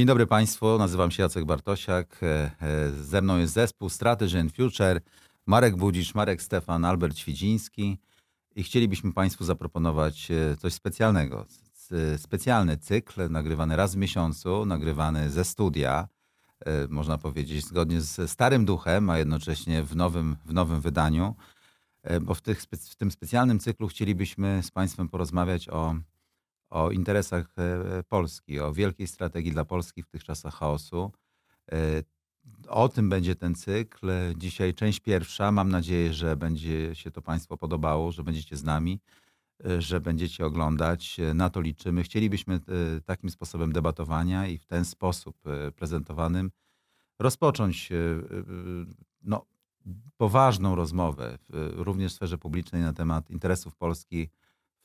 [0.00, 2.20] Dzień dobry Państwu, nazywam się Jacek Bartosiak.
[2.22, 5.00] E, e, ze mną jest zespół Strategy and Future,
[5.46, 7.98] Marek Budzisz, Marek Stefan, Albert Świdziński
[8.56, 11.46] i chcielibyśmy Państwu zaproponować e, coś specjalnego.
[12.16, 16.08] Specjalny cykl nagrywany raz w miesiącu, nagrywany ze studia,
[16.88, 21.34] można powiedzieć zgodnie ze starym duchem, a jednocześnie w nowym, w nowym wydaniu,
[22.20, 25.94] bo w, tych, w tym specjalnym cyklu chcielibyśmy z Państwem porozmawiać o
[26.70, 31.12] o interesach e, Polski, o wielkiej strategii dla Polski w tych czasach chaosu.
[31.72, 32.02] E,
[32.68, 34.10] o tym będzie ten cykl.
[34.36, 35.52] Dzisiaj część pierwsza.
[35.52, 39.00] Mam nadzieję, że będzie się to Państwu podobało, że będziecie z nami,
[39.64, 41.16] e, że będziecie oglądać.
[41.34, 42.02] Na to liczymy.
[42.02, 42.60] Chcielibyśmy
[43.04, 45.36] takim sposobem debatowania i w ten sposób
[45.76, 46.50] prezentowanym
[47.18, 47.88] rozpocząć
[49.22, 49.46] no,
[50.16, 51.38] poważną rozmowę,
[51.72, 54.28] również w sferze publicznej na temat interesów Polski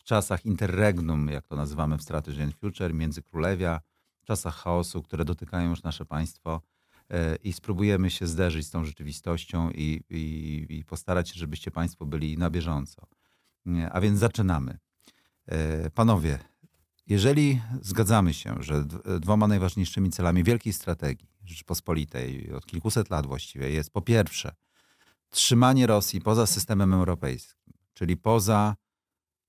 [0.06, 3.82] czasach interregnum, jak to nazywamy w Strategy and Future, międzykrólewia,
[4.26, 6.62] czasach chaosu, które dotykają już nasze państwo
[7.10, 12.06] e, i spróbujemy się zderzyć z tą rzeczywistością i, i, i postarać się, żebyście Państwo
[12.06, 13.08] byli na bieżąco.
[13.92, 14.78] A więc zaczynamy.
[15.46, 16.40] E, panowie,
[17.08, 18.86] jeżeli zgadzamy się, że
[19.20, 24.56] dwoma najważniejszymi celami wielkiej strategii Rzeczypospolitej od kilkuset lat właściwie jest po pierwsze
[25.30, 28.76] trzymanie Rosji poza systemem europejskim, czyli poza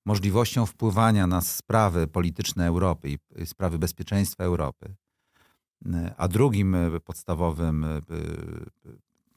[0.06, 4.94] możliwością wpływania na sprawy polityczne Europy i sprawy bezpieczeństwa Europy.
[6.16, 8.00] A drugim e, podstawowym e,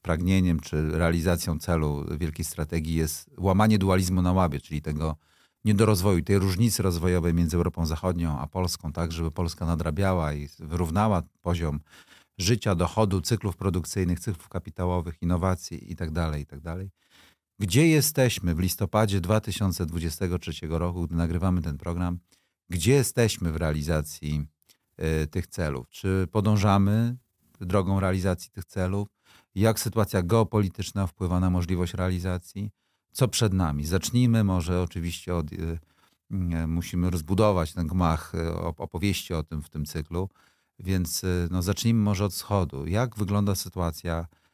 [0.02, 5.16] pragnieniem czy realizacją celu wielkiej strategii jest łamanie dualizmu na łabie, czyli tego
[5.66, 11.23] niedorozwoju, tej różnicy rozwojowej między Europą Zachodnią a Polską, tak żeby Polska nadrabiała i wyrównała
[11.42, 11.80] poziom
[12.38, 16.89] życia, dochodu, cyklów produkcyjnych, cyklów kapitałowych, innowacji itd., tak itd.
[17.59, 22.20] Gdzie jesteśmy w listopadzie 2023 roku, gdy nagrywamy ten program?
[22.70, 24.47] Gdzie jesteśmy w realizacji
[25.23, 25.89] y, tych celów?
[25.89, 27.17] Czy podążamy
[27.61, 29.08] drogą realizacji tych celów?
[29.55, 32.71] Jak sytuacja geopolityczna wpływa na możliwość realizacji?
[33.11, 33.86] Co przed nami?
[33.86, 35.53] Zacznijmy może oczywiście od.
[35.53, 35.80] Y,
[36.31, 38.33] y, musimy rozbudować ten gmach
[38.77, 40.30] opowieści o tym w tym cyklu,
[40.80, 42.87] więc no, zacznijmy może od wschodu.
[42.87, 44.48] Jak wygląda sytuacja E,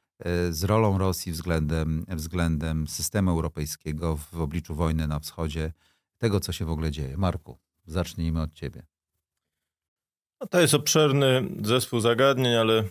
[0.49, 5.73] z rolą Rosji względem, względem systemu europejskiego w obliczu wojny na wschodzie,
[6.17, 7.17] tego co się w ogóle dzieje.
[7.17, 8.85] Marku, zacznijmy od ciebie.
[10.41, 12.83] No to jest obszerny zespół zagadnień, ale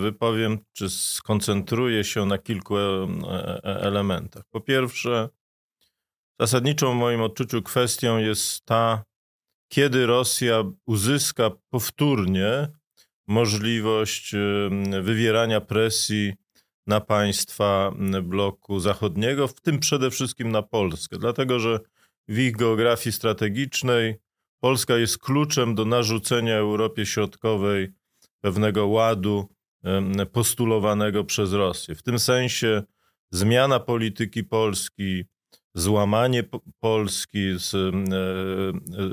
[0.00, 4.42] wypowiem, czy skoncentruję się na kilku e, e, elementach.
[4.50, 5.28] Po pierwsze,
[6.40, 9.04] zasadniczą w moim odczuciu kwestią jest ta,
[9.68, 12.68] kiedy Rosja uzyska powtórnie
[13.28, 14.34] możliwość
[15.02, 16.32] wywierania presji
[16.86, 21.80] na państwa bloku zachodniego, w tym przede wszystkim na Polskę, dlatego że
[22.28, 24.14] w ich geografii strategicznej
[24.60, 27.88] Polska jest kluczem do narzucenia Europie Środkowej
[28.40, 29.48] pewnego ładu
[30.32, 31.94] postulowanego przez Rosję.
[31.94, 32.82] W tym sensie
[33.30, 35.24] zmiana polityki Polski,
[35.74, 36.44] złamanie
[36.80, 37.96] Polski, e, e,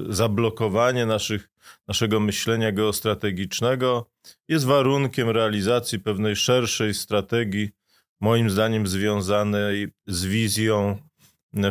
[0.10, 1.50] zablokowanie naszych,
[1.88, 4.10] naszego myślenia geostrategicznego
[4.48, 7.70] jest warunkiem realizacji pewnej szerszej strategii,
[8.22, 10.98] moim zdaniem związanej z wizją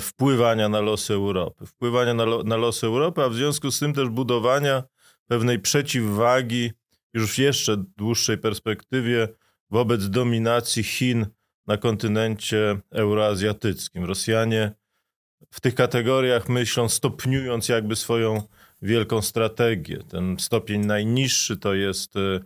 [0.01, 1.67] wpływania na losy Europy.
[1.67, 4.83] Wpływania na, lo, na losy Europy, a w związku z tym też budowania
[5.27, 6.73] pewnej przeciwwagi
[7.15, 9.29] już w jeszcze dłuższej perspektywie
[9.71, 11.27] wobec dominacji Chin
[11.67, 14.05] na kontynencie euroazjatyckim.
[14.05, 14.73] Rosjanie
[15.51, 18.43] w tych kategoriach myślą, stopniując jakby swoją
[18.85, 19.99] wielką strategię.
[20.09, 22.41] Ten stopień najniższy to jest e,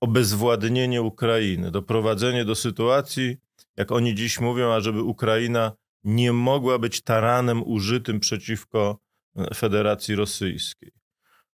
[0.00, 3.36] obezwładnienie Ukrainy, doprowadzenie do sytuacji,
[3.76, 5.72] jak oni dziś mówią, ażeby Ukraina
[6.04, 8.98] nie mogła być taranem użytym przeciwko
[9.36, 10.92] e, Federacji Rosyjskiej.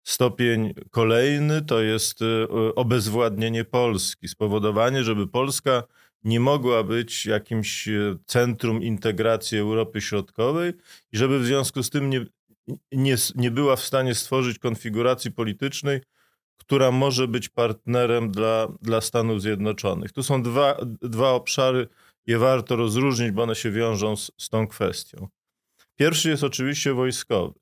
[0.03, 2.25] Stopień kolejny to jest e,
[2.75, 5.83] obezwładnienie Polski, spowodowanie, żeby Polska
[6.23, 7.89] nie mogła być jakimś
[8.25, 10.73] centrum integracji Europy Środkowej
[11.11, 12.25] i żeby w związku z tym nie,
[12.91, 16.01] nie, nie była w stanie stworzyć konfiguracji politycznej,
[16.57, 20.11] która może być partnerem dla, dla Stanów Zjednoczonych.
[20.11, 21.87] Tu są dwa, dwa obszary,
[22.27, 25.27] je warto rozróżnić, bo one się wiążą z, z tą kwestią.
[25.95, 27.59] Pierwszy jest oczywiście wojskowy.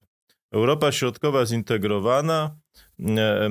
[0.51, 2.55] Europa Środkowa zintegrowana,
[2.99, 3.49] e,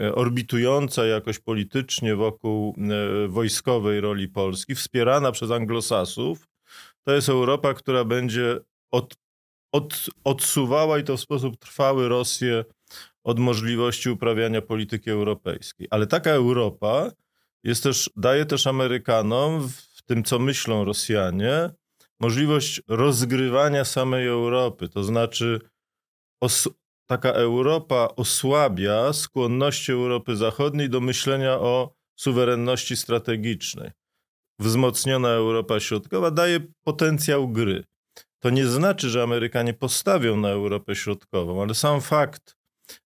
[0.00, 2.76] e, orbitująca jakoś politycznie wokół
[3.24, 6.48] e, wojskowej roli Polski, wspierana przez anglosasów,
[7.02, 8.58] to jest Europa, która będzie
[8.90, 9.16] od,
[9.72, 12.64] od, odsuwała i to w sposób trwały Rosję
[13.24, 15.86] od możliwości uprawiania polityki europejskiej.
[15.90, 17.10] Ale taka Europa
[17.64, 21.70] jest też, daje też Amerykanom, w tym co myślą Rosjanie,
[22.20, 25.60] możliwość rozgrywania samej Europy, to znaczy
[26.40, 26.68] os
[27.06, 33.90] taka Europa osłabia skłonności Europy Zachodniej do myślenia o suwerenności strategicznej.
[34.58, 37.84] Wzmocniona Europa Środkowa daje potencjał gry.
[38.40, 42.56] To nie znaczy, że Amerykanie postawią na Europę Środkową, ale sam fakt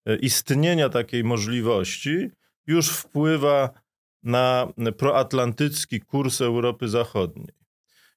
[0.06, 2.30] e, istnienia takiej możliwości
[2.66, 3.70] już wpływa
[4.22, 4.68] na
[4.98, 7.54] proatlantycki kurs Europy Zachodniej.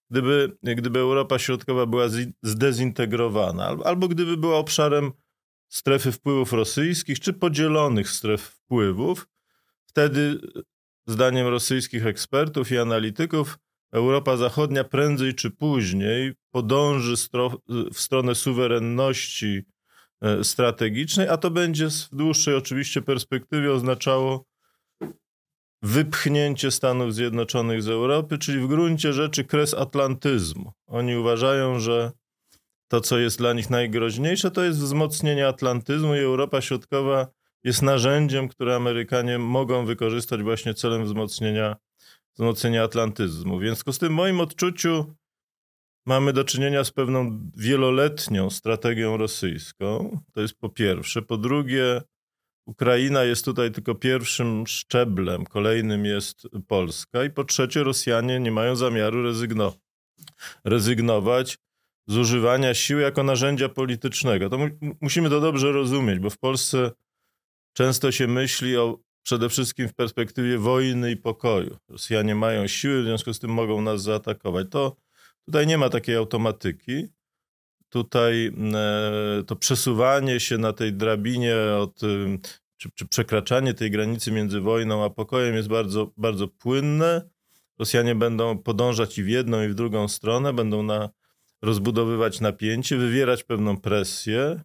[0.09, 2.05] Gdyby, gdyby Europa Środkowa była
[2.43, 5.11] zdezintegrowana, albo gdyby była obszarem
[5.67, 9.27] strefy wpływów rosyjskich, czy podzielonych stref wpływów,
[9.85, 10.39] wtedy,
[11.07, 13.57] zdaniem rosyjskich ekspertów i analityków,
[13.93, 17.15] Europa Zachodnia prędzej czy później podąży
[17.93, 19.61] w stronę suwerenności
[20.21, 24.45] e, strategicznej, a to będzie w dłuższej oczywiście perspektywie oznaczało
[25.81, 30.71] wypchnięcie Stanów Zjednoczonych z Europy, czyli w gruncie rzeczy kres atlantyzmu.
[30.87, 32.11] Oni uważają, że
[32.87, 37.27] to, co jest dla nich najgroźniejsze, to jest wzmocnienie atlantyzmu i Europa Środkowa
[37.63, 41.75] jest narzędziem, które Amerykanie mogą wykorzystać właśnie celem wzmocnienia,
[42.35, 43.59] wzmocnienia atlantyzmu.
[43.59, 45.15] W związku z tym, w moim odczuciu,
[46.05, 50.19] mamy do czynienia z pewną wieloletnią strategią rosyjską.
[50.33, 51.21] To jest po pierwsze.
[51.21, 52.01] Po drugie,
[52.65, 57.23] Ukraina jest tutaj tylko pierwszym szczeblem, kolejnym jest Polska.
[57.23, 59.73] I po trzecie, Rosjanie nie mają zamiaru rezygno
[60.63, 61.57] rezygnować
[62.07, 64.49] z używania siły jako narzędzia politycznego.
[64.49, 64.67] To mu
[65.01, 66.91] musimy to dobrze rozumieć, bo w Polsce
[67.73, 71.77] często się myśli o przede wszystkim w perspektywie wojny i pokoju.
[71.89, 74.67] Rosjanie mają siły, w związku z tym mogą nas zaatakować.
[74.71, 74.95] To
[75.45, 77.07] tutaj nie ma takiej automatyki.
[77.89, 81.99] Tutaj e, to przesuwanie się na tej drabinie od,
[82.77, 87.29] czy, czy przekraczanie tej granicy między wojną a pokojem jest bardzo, bardzo płynne.
[87.79, 91.09] Rosjanie będą podążać i w jedną, i w drugą stronę, będą na
[91.61, 94.61] rozbudowywać napięcie, wywierać pewną presję,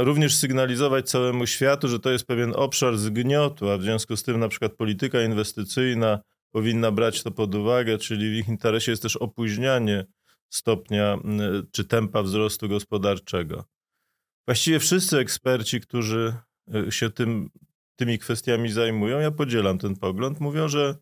[0.00, 4.40] również sygnalizować całemu światu, że to jest pewien obszar zgniotu, a w związku z tym
[4.40, 6.20] na przykład polityka inwestycyjna
[6.50, 10.04] powinna brać to pod uwagę, czyli w ich interesie jest też opóźnianie
[10.50, 11.18] stopnia
[11.72, 13.64] czy tempa wzrostu gospodarczego.
[14.46, 16.34] Właściwie wszyscy eksperci, którzy
[16.74, 17.50] e, się tym,
[17.96, 20.94] tymi kwestiami zajmują, ja podzielam ten pogląd, mówią, że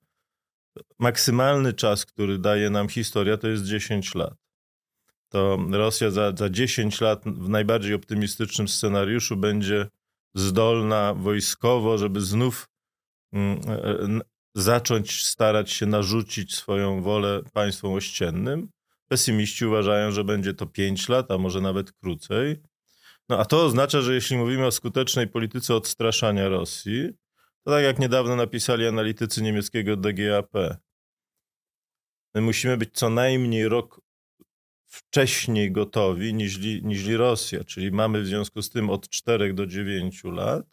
[0.99, 4.42] maksymalny czas, który daje nam historia, to jest 10 lat.
[5.33, 9.89] To Rosja za, za 10 lat w najbardziej optymistycznym scenariuszu będzie
[10.35, 12.69] zdolna wojskowo, żeby znów
[13.33, 13.61] mm,
[14.55, 18.69] zacząć starać się narzucić swoją wolę państwom ościennym.
[19.09, 22.63] Pesymiści uważają, że będzie to 5 lat, a może nawet krócej.
[23.29, 27.09] No a to oznacza, że jeśli mówimy o skutecznej polityce odstraszania Rosji,
[27.65, 30.53] to tak jak niedawno napisali analitycy niemieckiego DGAP,
[32.35, 34.01] my musimy być co najmniej rok
[34.93, 40.25] wcześniej gotowi niż, niż Rosja, czyli mamy w związku z tym od 4 do 9
[40.25, 40.67] lat,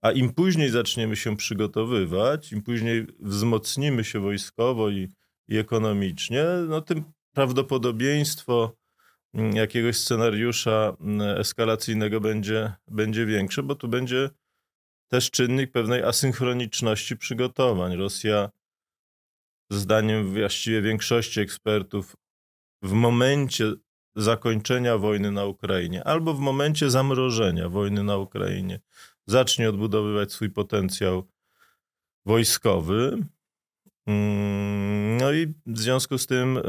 [0.00, 5.08] a im później zaczniemy się przygotowywać, im później wzmocnimy się wojskowo i,
[5.48, 7.04] i ekonomicznie, no tym
[7.34, 8.76] prawdopodobieństwo
[9.34, 14.30] mm, jakiegoś scenariusza mm, eskalacyjnego będzie, będzie większe, bo tu będzie
[15.08, 17.96] też czynnik pewnej asynchroniczności przygotowań.
[17.96, 18.50] Rosja,
[19.70, 22.16] zdaniem właściwie większości ekspertów,
[22.82, 23.72] w momencie
[24.16, 28.80] zakończenia wojny na Ukrainie albo w momencie zamrożenia wojny na Ukrainie
[29.26, 31.28] zacznie odbudowywać swój potencjał
[32.26, 33.18] wojskowy.
[34.06, 36.62] Mm, no i w związku z tym e,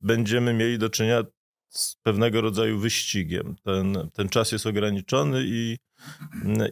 [0.00, 1.22] będziemy mieli do czynienia
[1.68, 3.56] z pewnego rodzaju wyścigiem.
[3.62, 5.78] Ten, ten czas jest ograniczony i,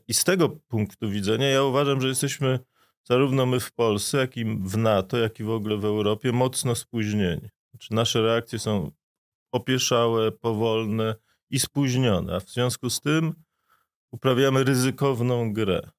[0.08, 2.58] i z tego punktu widzenia ja uważam, że jesteśmy
[3.04, 6.74] zarówno my w Polsce, jak i w NATO, jak i w ogóle w Europie mocno
[6.74, 7.48] spóźnieni.
[7.90, 8.90] Nasze reakcje są
[9.52, 11.14] opieszałe, powolne
[11.50, 13.34] i spóźnione, a w związku z tym
[14.12, 15.90] uprawiamy ryzykowną grę,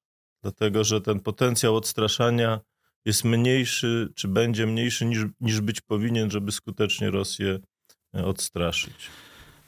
[0.42, 2.60] dlatego że ten potencjał odstraszania
[3.04, 7.58] jest mniejszy, czy będzie mniejszy niż, niż być powinien, żeby skutecznie Rosję
[8.12, 9.10] odstraszyć.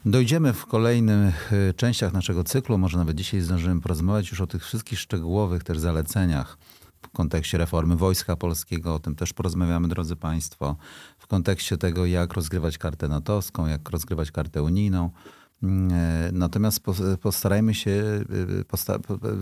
[0.04, 4.64] Dojdziemy w kolejnych e, częściach naszego cyklu, może nawet dzisiaj zdążymy porozmawiać już o tych
[4.64, 6.58] wszystkich szczegółowych też zaleceniach
[7.08, 10.76] w kontekście reformy Wojska Polskiego, o tym też porozmawiamy, drodzy Państwo,
[11.18, 15.10] w kontekście tego, jak rozgrywać kartę natowską, jak rozgrywać kartę unijną.
[15.62, 16.80] E, natomiast
[17.22, 18.98] postarajmy się e, posta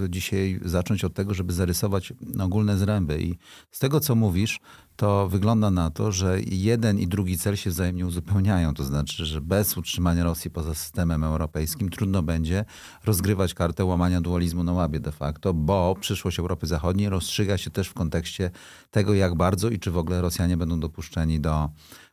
[0.08, 3.22] dzisiaj zacząć od tego, żeby zarysować ogólne zręby.
[3.22, 3.34] I
[3.70, 4.60] z tego, co mówisz,
[4.96, 8.74] to wygląda na to, że jeden i drugi cel się wzajemnie uzupełniają.
[8.74, 12.64] To znaczy, że bez utrzymania Rosji poza systemem europejskim trudno będzie
[13.04, 17.88] rozgrywać kartę łamania dualizmu na łabie de facto, bo przyszłość Europy Zachodniej rozstrzyga się też
[17.88, 18.50] w kontekście
[18.90, 21.68] tego, jak bardzo i czy w ogóle Rosjanie będą dopuszczeni do,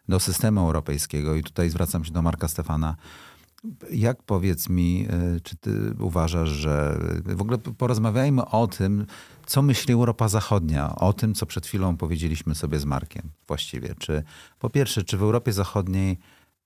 [0.09, 1.35] do systemu europejskiego.
[1.35, 2.95] I tutaj zwracam się do Marka Stefana
[3.91, 9.05] Jak powiedz mi, e, czy ty uważasz, że w ogóle porozmawiajmy o tym,
[9.45, 13.95] co myśli Europa Zachodnia, o tym, co przed chwilą powiedzieliśmy sobie z Markiem właściwie.
[13.99, 14.23] Czy
[14.59, 16.17] po pierwsze, czy w Europie Zachodniej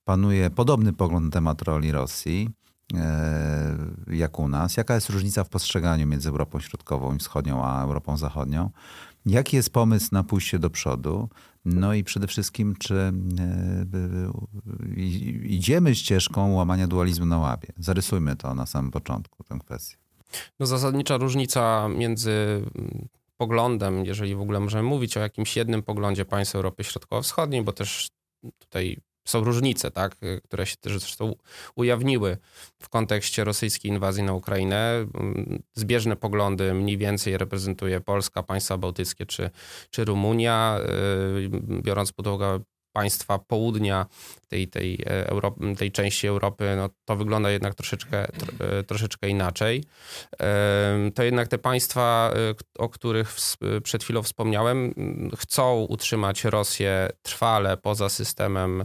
[0.04, 2.50] panuje podobny pogląd na temat roli Rosji,
[2.94, 3.76] e,
[4.06, 4.76] jak u nas?
[4.76, 8.70] Jaka jest różnica w postrzeganiu między Europą Środkową i Wschodnią a Europą Zachodnią?
[9.28, 11.28] Jaki jest pomysł na pójście do przodu?
[11.64, 13.12] No i przede wszystkim, czy e,
[15.44, 17.68] idziemy ścieżką łamania dualizmu na łabie?
[17.78, 19.96] Zarysujmy to na samym początku, tę kwestię.
[20.60, 26.24] No zasadnicza różnica między mm, poglądem, jeżeli w ogóle możemy mówić o jakimś jednym poglądzie
[26.24, 28.08] państw Europy Środkowo-Wschodniej, bo też
[28.58, 31.34] tutaj są różnice, tak, które się też zresztą
[31.74, 32.36] ujawniły
[32.78, 35.06] w kontekście rosyjskiej inwazji na Ukrainę.
[35.74, 39.50] Zbieżne poglądy mniej więcej reprezentuje Polska, państwa bałtyckie czy,
[39.90, 41.50] czy Rumunia, y,
[41.82, 42.60] biorąc pod uwagę
[42.98, 44.06] państwa południa
[44.48, 48.26] tej, tej, e, Europy, tej części Europy, no, to wygląda jednak troszeczkę,
[48.60, 49.84] e, troszeczkę inaczej.
[51.14, 53.36] To jednak te państwa, e, o których
[53.82, 54.94] przed chwilą wspomniałem,
[55.36, 58.84] chcą utrzymać Rosję trwale poza systemem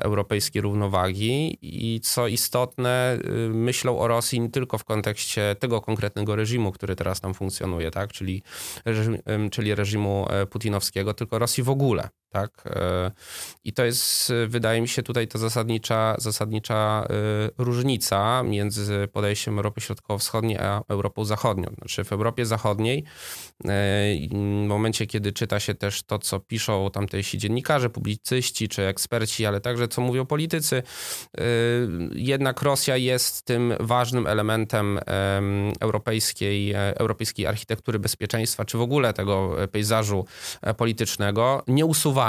[0.00, 3.18] europejskiej równowagi i co istotne,
[3.48, 8.12] myślą o Rosji nie tylko w kontekście tego konkretnego reżimu, który teraz tam funkcjonuje, tak?
[8.12, 8.42] czyli,
[8.84, 9.18] reżim,
[9.50, 12.08] czyli reżimu putinowskiego, tylko Rosji w ogóle.
[12.34, 12.64] Tak?
[13.64, 17.06] I to jest wydaje mi się tutaj ta zasadnicza, zasadnicza
[17.58, 21.68] y, różnica między podejściem Europy Środkowo-Wschodniej a Europą Zachodnią.
[21.78, 23.68] Znaczy w Europie Zachodniej, y,
[24.64, 29.60] w momencie kiedy czyta się też to, co piszą tamtejsi dziennikarze, publicyści czy eksperci, ale
[29.60, 30.82] także co mówią politycy,
[32.14, 35.00] jednak Rosja jest tym ważnym elementem
[35.80, 40.24] europejskiej, e, europejskiej architektury bezpieczeństwa, czy w ogóle tego pejzażu
[40.62, 42.23] e, politycznego, nieusuwalnym.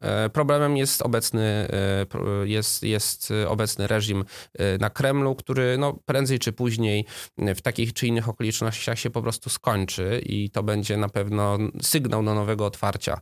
[0.00, 1.66] E, problemem jest obecny
[2.14, 4.24] E, jest, jest obecny reżim
[4.54, 7.04] e, na Kremlu, który no, prędzej czy później
[7.38, 12.24] w takich czy innych okolicznościach się po prostu skończy i to będzie na pewno sygnał
[12.24, 13.20] do nowego otwarcia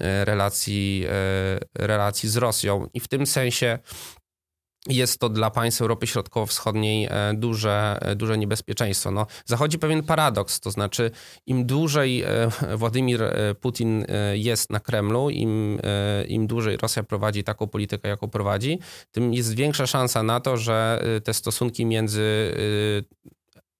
[0.00, 1.06] e, relacji,
[1.74, 2.86] relacji z Rosją.
[2.94, 3.78] I w tym sensie
[4.88, 9.10] jest to dla państw Europy Środkowo-Wschodniej e, duże, e, duże niebezpieczeństwo.
[9.10, 11.10] No, zachodzi pewien paradoks, to znaczy
[11.46, 13.20] im dłużej e, Władimir
[13.60, 15.80] Putin jest na Kremlu, im,
[16.28, 18.78] im dłużej Rosja prowadzi taką politykę, jaką prowadzi,
[19.12, 22.54] tym jest większa szansa na to, że te stosunki między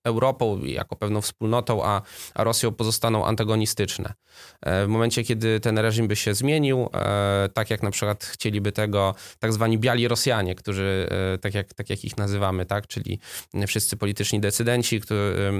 [0.04, 2.02] Europą jako pewną wspólnotą, a,
[2.34, 4.14] a Rosją pozostaną antagonistyczne.
[4.62, 8.72] E, w momencie, kiedy ten reżim by się zmienił, e, tak jak na przykład chcieliby
[8.72, 13.18] tego tak zwani biali Rosjanie, którzy, e, tak jak, tak jak ich nazywamy, tak, czyli
[13.66, 15.50] wszyscy polityczni decydenci, którzy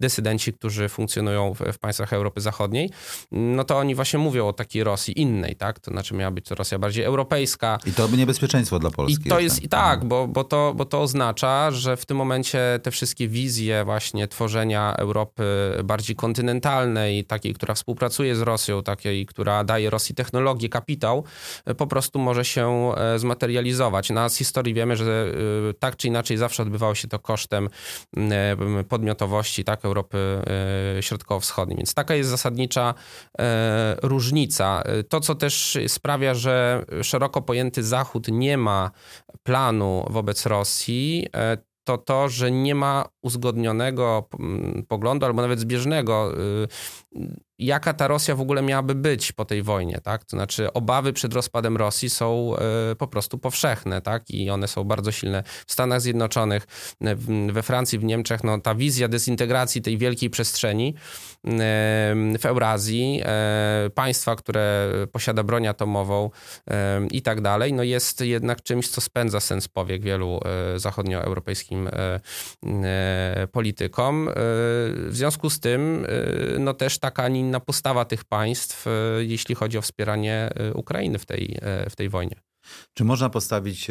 [0.00, 2.90] desydenci, którzy funkcjonują w, w, państwach Europy Zachodniej,
[3.32, 5.80] no to oni właśnie mówią o takiej Rosji innej, tak?
[5.80, 7.78] To znaczy miała być to Rosja bardziej europejska.
[7.86, 9.26] I to by niebezpieczeństwo dla Polski.
[9.26, 12.80] I to jest, i tak, bo, bo, to, bo to oznacza, że w tym momencie
[12.82, 15.44] te wszystkie wizje właśnie tworzenia Europy
[15.84, 21.24] bardziej kontynentalnej, takiej, która współpracuje z Rosją, takiej, która daje Rosji technologię, kapitał,
[21.76, 24.10] po prostu może się e, zmaterializować.
[24.10, 25.32] Na z historii wiemy, że
[25.70, 27.68] e, tak czy inaczej zawsze odbywało się to kosztem
[28.16, 28.56] e,
[28.88, 29.85] podmiotowości, tak?
[29.86, 30.18] Europy
[30.98, 31.76] e, Środkowo-Wschodniej.
[31.76, 32.94] Więc taka jest zasadnicza
[33.38, 34.82] e, różnica.
[35.08, 38.90] To, co też sprawia, że szeroko pojęty Zachód nie ma
[39.42, 44.28] planu wobec Rosji, e, to to, że nie ma uzgodnionego
[44.88, 46.32] poglądu albo nawet zbieżnego
[47.58, 50.24] jaka ta Rosja w ogóle miałaby być po tej wojnie, tak?
[50.24, 54.30] To znaczy obawy przed rozpadem Rosji są e, po prostu powszechne, tak?
[54.30, 56.66] I one są bardzo silne w Stanach Zjednoczonych,
[57.52, 60.94] we Francji, w Niemczech, no ta wizja dezintegracji tej wielkiej przestrzeni
[62.38, 66.30] w Eurazji, e, państwa, które posiada broń atomową
[67.10, 70.40] i tak dalej, no jest jednak czymś, co spędza sens powiek wielu
[70.74, 71.88] e, zachodnioeuropejskim
[73.52, 74.28] politykom.
[74.34, 76.06] W związku z tym,
[76.58, 78.90] no też taka inna postawa tych państw, e,
[79.24, 82.36] jeśli chodzi o wspieranie e, Ukrainy w tej, e, w tej wojnie.
[82.94, 83.88] Czy można postawić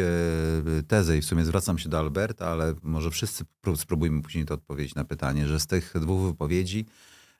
[0.87, 3.45] tezę, i w sumie zwracam się do Alberta, ale może wszyscy
[3.75, 6.85] spróbujmy później to odpowiedzieć na pytanie, że z tych dwóch wypowiedzi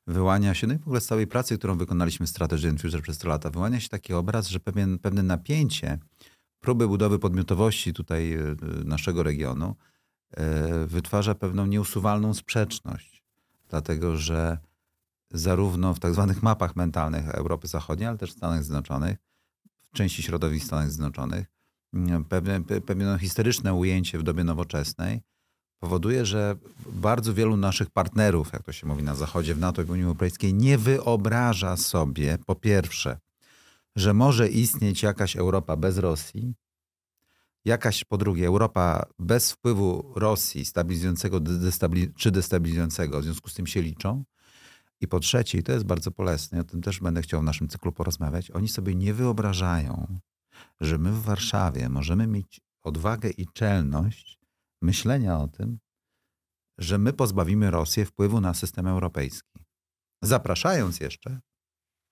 [0.07, 3.17] wyłania się, no i w ogóle z całej pracy, którą wykonaliśmy Strategy and Future przez
[3.17, 5.99] te lata, wyłania się taki obraz, że pewien, pewne napięcie,
[6.59, 8.37] próby budowy podmiotowości tutaj
[8.85, 9.75] naszego regionu
[10.87, 13.23] wytwarza pewną nieusuwalną sprzeczność.
[13.69, 14.57] Dlatego, że
[15.31, 19.17] zarówno w tak zwanych mapach mentalnych Europy Zachodniej, ale też w Stanach Zjednoczonych,
[19.93, 21.47] w części środowisk Stanów Zjednoczonych,
[21.93, 25.21] mm, pewne, pewne historyczne ujęcie w dobie nowoczesnej
[25.79, 26.55] powoduje, że
[26.87, 30.03] bardzo wielu naszych partnerów, jak to się mówi na Zachodzie, w NATO i w Unii
[30.03, 33.19] Europejskiej, nie wyobraża sobie, po pierwsze,
[33.95, 36.53] że może istnieć jakaś Europa bez Rosji,
[37.65, 41.41] jakaś po drugie Europa bez wpływu Rosji stabilizującego
[42.15, 44.23] czy destabilizującego, w związku z tym się liczą.
[45.01, 47.67] I po trzecie, i to jest bardzo bolesne, o tym też będę chciał w naszym
[47.67, 50.19] cyklu porozmawiać, oni sobie nie wyobrażają,
[50.81, 54.39] że my w Warszawie możemy mieć odwagę i czelność
[54.81, 55.79] myślenia o tym,
[56.77, 59.65] że my pozbawimy Rosję wpływu na system europejski.
[60.21, 61.39] Zapraszając jeszcze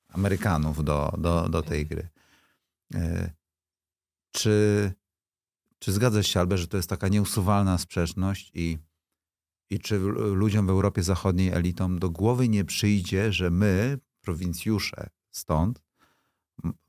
[0.09, 2.09] Amerykanów do, do, do tej gry.
[2.93, 3.33] E,
[4.31, 4.91] czy,
[5.79, 8.77] czy zgadzasz się, Albert, że to jest taka nieusuwalna sprzeczność i,
[9.73, 9.99] i czy
[10.33, 15.81] ludziom w Europie Zachodniej, elitom, do głowy nie przyjdzie, że my, prowincjusze stąd,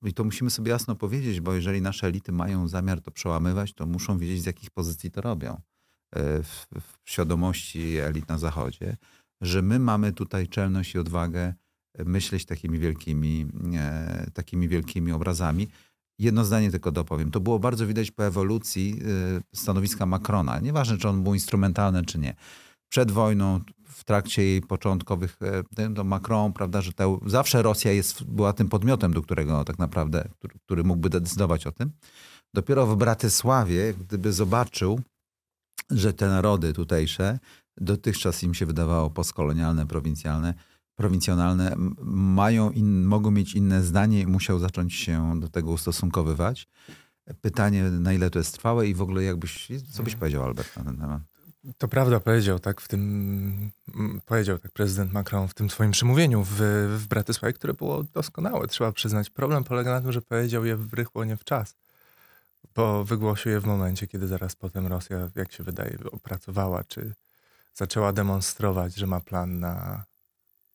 [0.02, 3.86] i to musimy sobie jasno powiedzieć, bo jeżeli nasze elity mają zamiar to przełamywać, to
[3.86, 8.96] muszą wiedzieć, z jakich pozycji to robią e, w, w świadomości elit na Zachodzie,
[9.40, 11.54] że my mamy tutaj czelność i odwagę
[11.98, 15.68] myśleć takimi wielkimi, e, takimi wielkimi obrazami.
[16.18, 17.30] Jedno zdanie tylko dopowiem.
[17.30, 20.60] To było bardzo widać po ewolucji e, stanowiska Macrona.
[20.60, 22.34] Nieważne, czy on był instrumentalny, czy nie.
[22.94, 25.38] Przed wojną, w trakcie jej początkowych,
[25.76, 29.78] e, to Macron, prawda, że te, zawsze Rosja jest, była tym podmiotem, do którego tak
[29.78, 31.92] naprawdę, który, który mógłby decydować o tym.
[32.54, 35.00] Dopiero w Bratysławie, gdyby zobaczył,
[35.90, 37.38] że te narody tutejsze,
[37.76, 40.54] dotychczas im się wydawało postkolonialne, prowincjalne,
[40.94, 41.74] prowincjonalne
[42.10, 46.68] mają in, mogą mieć inne zdanie i musiał zacząć się do tego ustosunkowywać.
[47.40, 50.18] Pytanie, na ile to jest trwałe i w ogóle jakbyś, co byś mhm.
[50.18, 51.33] powiedział Albert na ten temat?
[51.78, 53.70] To prawda, powiedział tak w tym,
[54.26, 56.56] powiedział tak prezydent Macron w tym swoim przemówieniu w,
[56.98, 59.30] w Bratysławie, które było doskonałe, trzeba przyznać.
[59.30, 61.74] Problem polega na tym, że powiedział je w rychło, nie w czas.
[62.74, 67.14] Bo wygłosił je w momencie, kiedy zaraz potem Rosja, jak się wydaje, opracowała, czy
[67.74, 70.04] zaczęła demonstrować, że ma plan na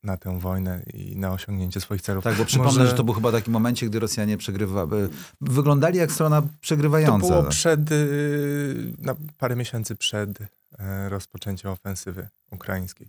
[0.04, 2.24] na tę wojnę i na osiągnięcie swoich celów.
[2.24, 2.88] Tak, bo przypomnę, Może...
[2.88, 5.10] że to był chyba taki momencie, gdy Rosjanie przegrywały.
[5.42, 7.28] Wyglądali jak strona przegrywająca.
[7.28, 10.40] To było przed, y, na parę miesięcy przed
[10.80, 13.08] e, rozpoczęciem ofensywy ukraińskiej.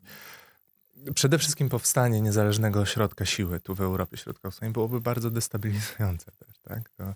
[1.14, 6.90] Przede wszystkim powstanie niezależnego ośrodka siły tu w Europie Środkowo-Wschodniej byłoby bardzo destabilizujące też, tak?
[6.90, 7.14] To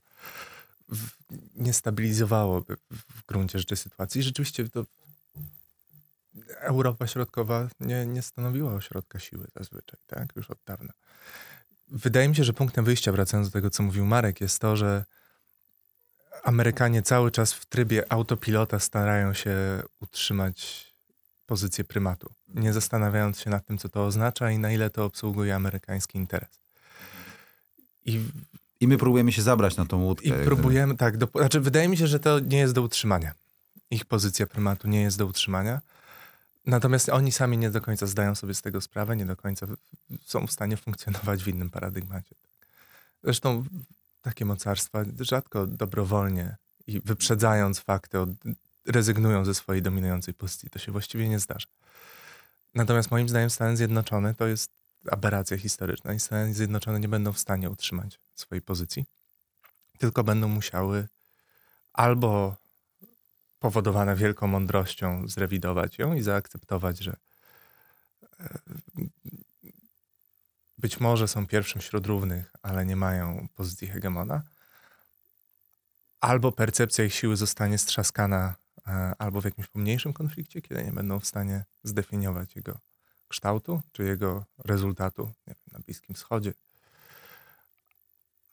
[1.55, 4.23] nie stabilizowałoby w gruncie rzeczy sytuacji.
[4.23, 4.85] Rzeczywiście to
[6.61, 10.37] Europa Środkowa nie, nie stanowiła ośrodka siły zazwyczaj, tak?
[10.37, 10.93] Już od dawna.
[11.89, 15.05] Wydaje mi się, że punktem wyjścia, wracając do tego, co mówił Marek, jest to, że
[16.45, 19.57] Amerykanie cały czas w trybie autopilota starają się
[20.01, 20.87] utrzymać
[21.47, 25.55] pozycję prymatu, nie zastanawiając się nad tym, co to oznacza i na ile to obsługuje
[25.55, 26.61] amerykański interes.
[28.05, 28.21] I,
[28.81, 30.43] I my próbujemy się zabrać na tą łódkę.
[30.43, 31.17] I próbujemy, tak.
[31.17, 33.35] Do, znaczy, wydaje mi się, że to nie jest do utrzymania.
[33.91, 35.81] Ich pozycja prymatu nie jest do utrzymania.
[36.67, 39.67] Natomiast oni sami nie do końca zdają sobie z tego sprawę, nie do końca
[40.23, 42.35] są w stanie funkcjonować w innym paradygmacie.
[43.25, 43.65] Zresztą
[44.23, 48.19] takie mocarstwa rzadko dobrowolnie i wyprzedzając fakty,
[48.87, 50.71] rezygnują ze swojej dominującej pozycji.
[50.71, 51.67] To się właściwie nie zdarza.
[52.75, 54.71] Natomiast moim zdaniem Stany Zjednoczone to jest
[55.11, 59.05] aberracja historyczna i Stany Zjednoczone nie będą w stanie utrzymać swojej pozycji,
[59.99, 61.09] tylko będą musiały
[61.93, 62.57] albo
[63.65, 67.17] powodowane wielką mądrością, zrewidować ją i zaakceptować, że
[68.41, 68.59] e,
[70.79, 74.43] być może są pierwszym wśród równych, ale nie mają pozycji hegemona,
[76.21, 78.55] albo percepcja ich siły zostanie strzaskana
[78.87, 82.79] e, albo w jakimś pomniejszym konflikcie, kiedy nie będą w stanie zdefiniować jego
[83.29, 86.55] kształtu czy jego rezultatu wiem, na Bliskim Wschodzie,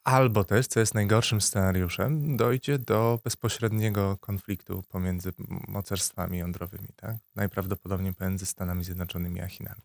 [0.03, 5.33] Albo też, co jest najgorszym scenariuszem, dojdzie do bezpośredniego konfliktu pomiędzy
[5.67, 7.15] mocarstwami jądrowymi, tak?
[7.35, 9.81] najprawdopodobniej pomiędzy Stanami Zjednoczonymi a Chinami.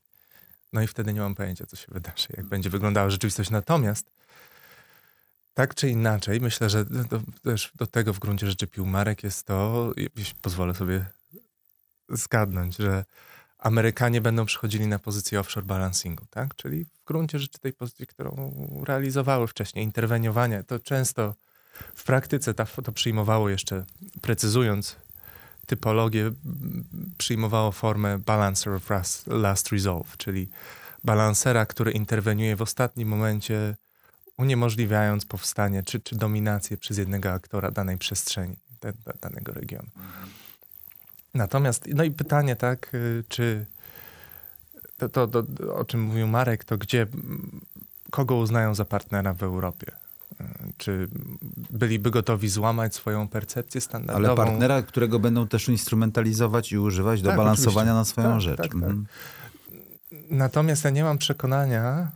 [0.72, 3.50] No i wtedy nie mam pojęcia, co się wydarzy, jak będzie wyglądała rzeczywistość.
[3.50, 4.10] Natomiast
[5.54, 9.46] tak czy inaczej, myślę, że do, też do tego w gruncie rzeczy pił Marek jest
[9.46, 11.06] to, jeśli pozwolę sobie
[12.08, 13.04] zgadnąć, że
[13.66, 16.54] Amerykanie będą przychodzili na pozycję offshore balancingu, tak?
[16.54, 18.54] Czyli w gruncie rzeczy tej pozycji, którą
[18.86, 20.64] realizowały wcześniej, interweniowanie.
[20.64, 21.34] To często
[21.94, 23.84] w praktyce to przyjmowało jeszcze,
[24.20, 24.96] precyzując
[25.66, 26.32] typologię,
[27.18, 28.90] przyjmowało formę balancer of
[29.26, 30.48] last resolve, czyli
[31.04, 33.76] balansera, który interweniuje w ostatnim momencie,
[34.38, 38.56] uniemożliwiając powstanie czy, czy dominację przez jednego aktora danej przestrzeni,
[39.20, 39.88] danego regionu.
[41.36, 43.66] Natomiast, no i pytanie, tak, y, czy
[44.96, 45.44] to, to, to,
[45.74, 47.06] o czym mówił Marek, to gdzie,
[48.10, 49.92] kogo uznają za partnera w Europie?
[50.40, 50.44] Y,
[50.76, 51.08] czy
[51.70, 54.26] byliby gotowi złamać swoją percepcję standardową?
[54.26, 57.94] Ale partnera, którego będą też instrumentalizować i używać do tak, balansowania oczywiście.
[57.94, 58.56] na swoją tak, rzecz.
[58.56, 58.74] Tak, tak.
[58.74, 59.06] mhm.
[60.30, 62.10] Natomiast ja nie mam przekonania,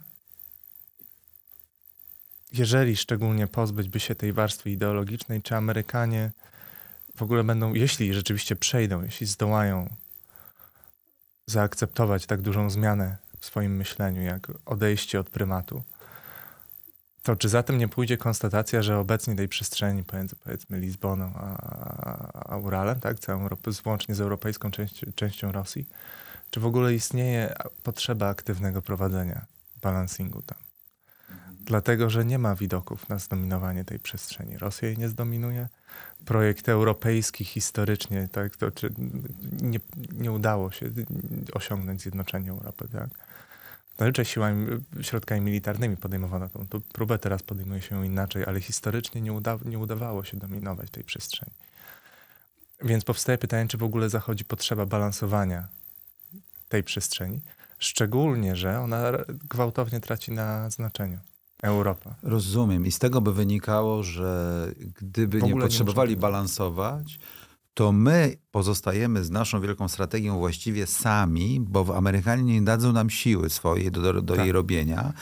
[2.53, 6.31] jeżeli szczególnie pozbyć by się tej warstwy ideologicznej, czy Amerykanie
[7.21, 9.97] w ogóle będą, jeśli rzeczywiście przejdą, jeśli zdołają
[11.47, 15.83] zaakceptować tak dużą zmianę w swoim myśleniu, jak odejście od prymatu,
[17.23, 22.53] to czy za tym nie pójdzie konstatacja, że obecnie tej przestrzeni pomiędzy powiedzmy Lizboną a,
[22.53, 25.89] a Uralem, tak, całą Europę, włącznie z europejską części, częścią Rosji,
[26.51, 29.47] czy w ogóle istnieje potrzeba aktywnego prowadzenia
[29.83, 30.59] balansingu tam?
[31.61, 34.59] Dlatego, że nie ma widoków na zdominowanie tej przestrzeni.
[34.59, 35.69] Rosja jej nie zdominuje.
[36.25, 38.91] Projekt europejski historycznie, tak, to, czy
[39.63, 39.81] nie,
[40.13, 40.91] nie udało się
[41.53, 42.89] osiągnąć zjednoczenia Europy.
[42.93, 43.09] Tak?
[43.99, 44.67] Zazwyczaj siłami,
[45.03, 49.59] środkami militarnymi podejmowano tą, tą próbę, teraz podejmuje się ją inaczej, ale historycznie nie, uda,
[49.65, 51.53] nie udawało się dominować tej przestrzeni.
[52.83, 55.69] Więc powstaje pytanie, czy w ogóle zachodzi potrzeba balansowania
[56.69, 57.41] tej przestrzeni,
[57.79, 59.13] szczególnie, że ona
[59.49, 61.19] gwałtownie traci na znaczeniu.
[61.63, 62.15] Europa.
[62.23, 62.87] Rozumiem.
[62.87, 67.19] I z tego by wynikało, że gdyby nie potrzebowali nie balansować,
[67.75, 73.51] to my pozostajemy z naszą wielką strategią właściwie sami, bo Amerykanie nie dadzą nam siły
[73.51, 74.45] swojej do, do, do tak.
[74.45, 75.13] jej robienia.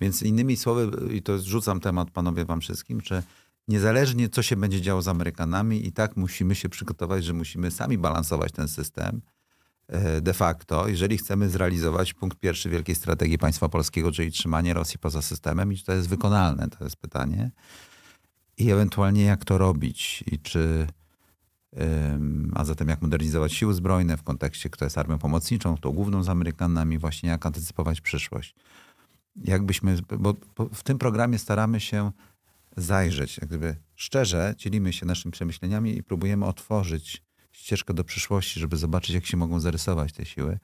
[0.00, 3.22] Więc innymi słowy, i to rzucam temat panowie wam wszystkim, że
[3.68, 7.98] niezależnie co się będzie działo z Amerykanami, i tak musimy się przygotować, że musimy sami
[7.98, 9.20] balansować ten system
[10.22, 15.22] de facto, jeżeli chcemy zrealizować punkt pierwszy wielkiej strategii państwa polskiego, czyli trzymanie Rosji poza
[15.22, 17.50] systemem i czy to jest wykonalne, to jest pytanie.
[18.58, 20.86] I ewentualnie jak to robić i czy
[22.54, 26.28] a zatem jak modernizować siły zbrojne w kontekście, kto jest armią pomocniczą, kto główną z
[26.28, 28.54] Amerykanami, właśnie jak antycypować przyszłość.
[29.44, 30.34] Jakbyśmy, bo
[30.74, 32.12] w tym programie staramy się
[32.76, 37.22] zajrzeć, jak gdyby szczerze dzielimy się naszymi przemyśleniami i próbujemy otworzyć
[37.54, 40.58] ścieżkę do przyszłości, żeby zobaczyć, jak się mogą zarysować te siły,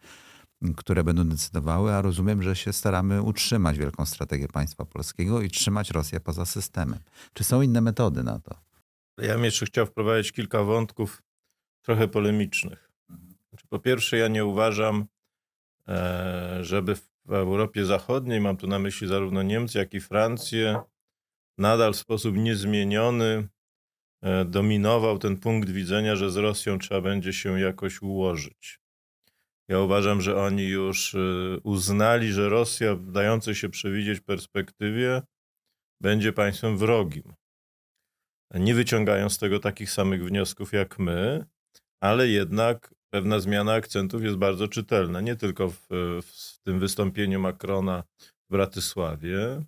[0.76, 5.90] które będą decydowały, a rozumiem, że się staramy utrzymać wielką strategię państwa polskiego i trzymać
[5.90, 6.98] Rosję poza systemem.
[7.32, 8.54] Czy są inne metody na to?
[9.18, 11.22] Ja bym jeszcze chciał wprowadzić kilka wątków
[11.82, 12.90] trochę polemicznych.
[13.48, 15.06] Znaczy, po pierwsze, ja nie uważam,
[15.88, 20.80] e, żeby w Europie Zachodniej, mam tu na myśli zarówno Niemcy, jak i Francję,
[21.58, 23.48] nadal w sposób niezmieniony
[24.46, 28.80] dominował ten punkt widzenia, że z Rosją trzeba będzie się jakoś ułożyć.
[29.68, 31.18] Ja uważam, że oni już e,
[31.62, 35.22] uznali, że Rosja w dającej się przewidzieć perspektywie
[36.00, 37.32] będzie państwem wrogim
[38.54, 41.44] nie wyciągają z tego takich samych wniosków jak my,
[42.00, 45.20] ale jednak pewna zmiana akcentów jest bardzo czytelna.
[45.20, 45.86] Nie tylko w,
[46.22, 49.64] w tym wystąpieniu Macrona w Bratysławie,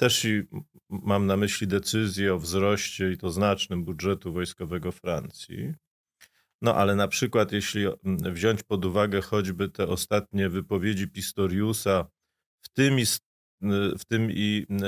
[0.00, 0.42] też i
[0.88, 5.74] mam na myśli decyzję o wzroście i to znacznym budżetu wojskowego Francji.
[6.62, 7.84] No ale na przykład, jeśli
[8.32, 12.06] wziąć pod uwagę choćby te ostatnie wypowiedzi Pistoriusa,
[12.62, 12.96] w tym
[13.98, 14.86] w tym i e,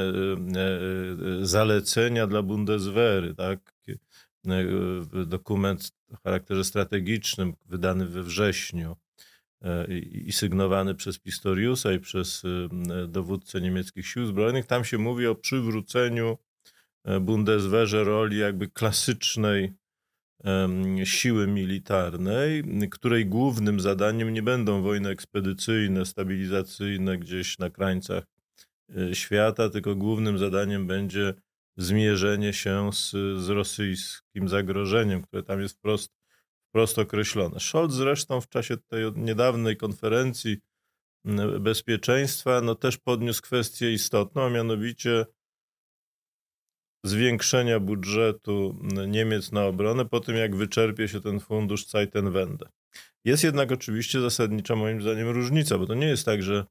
[1.41, 3.75] e, zalecenia dla Bundeswehry, tak?
[4.47, 8.97] E, dokument o charakterze strategicznym, wydany we wrześniu
[10.25, 12.43] i sygnowany przez Pistoriusa i przez
[13.09, 16.39] dowódcę niemieckich sił zbrojnych, tam się mówi o przywróceniu
[17.21, 19.73] Bundeswehrze roli jakby klasycznej
[21.05, 28.25] siły militarnej, której głównym zadaniem nie będą wojny ekspedycyjne, stabilizacyjne gdzieś na krańcach
[28.97, 31.35] Y, świata, tylko głównym zadaniem będzie
[31.77, 33.11] zmierzenie się z,
[33.43, 36.13] z rosyjskim zagrożeniem, które tam jest wprost,
[36.73, 37.61] wprost określone.
[37.61, 40.57] Scholz zresztą w czasie tej niedawnej konferencji
[41.61, 45.27] bezpieczeństwa no też podniósł kwestię istotną, a mianowicie
[47.05, 52.69] zwiększenia budżetu Niemiec na obronę po tym, jak wyczerpie się ten fundusz Zeitenwende.
[53.25, 56.65] Jest jednak oczywiście zasadnicza moim zdaniem różnica, bo to nie jest tak, że,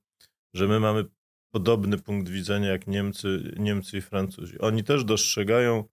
[0.55, 1.05] że my mamy
[1.53, 4.59] podobny punkt widzenia jak Niemcy, Niemcy i Francuzi.
[4.59, 5.83] Oni też dostrzegają,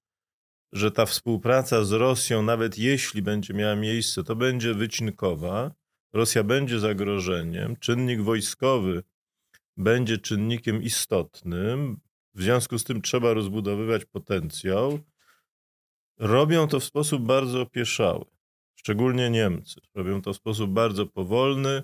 [0.73, 5.71] że ta współpraca z Rosją, nawet jeśli będzie miała miejsce, to będzie wycinkowa.
[6.13, 9.03] Rosja będzie zagrożeniem, czynnik wojskowy
[9.77, 12.01] będzie czynnikiem istotnym.
[12.35, 14.99] W związku z tym trzeba rozbudowywać potencjał.
[16.19, 18.25] Robią to w sposób bardzo opieszały,
[18.75, 19.81] szczególnie Niemcy.
[19.95, 21.83] Robią to w sposób bardzo powolny,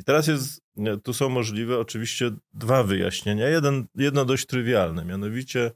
[0.00, 0.62] i teraz jest,
[1.04, 3.48] tu są możliwe oczywiście dwa wyjaśnienia.
[3.48, 5.70] Jeden, jedno dość trywialne, mianowicie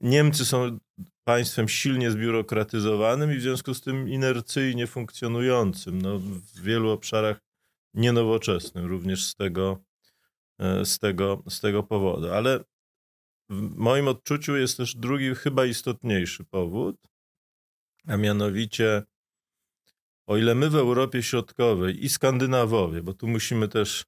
[0.00, 0.78] Niemcy są
[1.24, 7.40] państwem silnie zbiurokratyzowanym i w związku z tym inercyjnie funkcjonującym, no, w wielu obszarach
[7.94, 9.84] nienowoczesnym, również z tego,
[10.58, 12.32] e, z, tego, z tego powodu.
[12.32, 12.64] Ale
[13.48, 16.96] w moim odczuciu jest też drugi, chyba istotniejszy powód,
[18.06, 19.02] a mianowicie
[20.26, 24.04] o ile my w Europie Środkowej i Skandynawowie, bo tu musimy też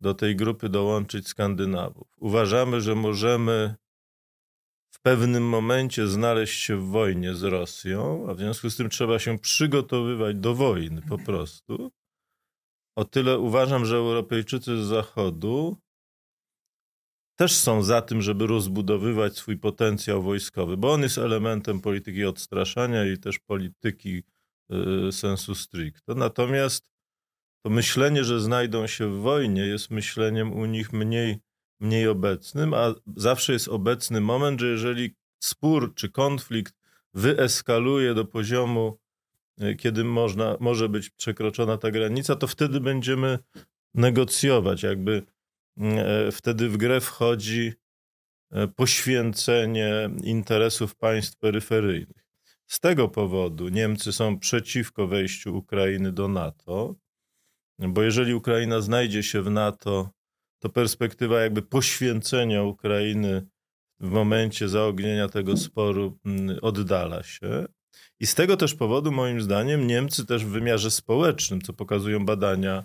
[0.00, 3.74] do tej grupy dołączyć Skandynawów, uważamy, że możemy
[5.04, 9.38] pewnym momencie znaleźć się w wojnie z Rosją, a w związku z tym trzeba się
[9.38, 11.90] przygotowywać do wojny po prostu.
[12.96, 15.76] O tyle uważam, że Europejczycy z Zachodu
[17.36, 23.12] też są za tym, żeby rozbudowywać swój potencjał wojskowy, bo on jest elementem polityki odstraszania
[23.12, 24.22] i też polityki
[25.08, 26.14] y, sensu stricto.
[26.14, 26.90] Natomiast
[27.64, 31.38] to myślenie, że znajdą się w wojnie, jest myśleniem u nich mniej,
[31.84, 36.74] mniej obecnym, a zawsze jest obecny moment, że jeżeli spór czy konflikt
[37.14, 38.98] wyeskaluje do poziomu,
[39.62, 43.38] y, kiedy można, może być przekroczona ta granica, to wtedy będziemy
[43.94, 45.22] negocjować, jakby
[45.80, 47.72] E, wtedy w grę wchodzi
[48.50, 52.24] e, poświęcenie interesów państw peryferyjnych.
[52.66, 56.94] Z tego powodu Niemcy są przeciwko wejściu Ukrainy do NATO,
[57.78, 60.10] bo jeżeli Ukraina znajdzie się w NATO,
[60.64, 63.46] to perspektywa jakby poświęcenia Ukrainy
[64.00, 67.66] w momencie zaognienia tego sporu mm, oddala się.
[68.20, 72.84] I z tego też powodu, moim zdaniem, Niemcy też w wymiarze społecznym, co pokazują badania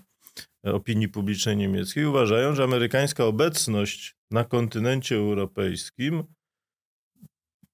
[0.64, 6.24] opinii publicznej niemieckiej uważają, że amerykańska obecność na kontynencie europejskim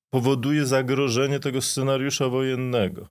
[0.10, 3.08] powoduje zagrożenie tego scenariusza wojennego.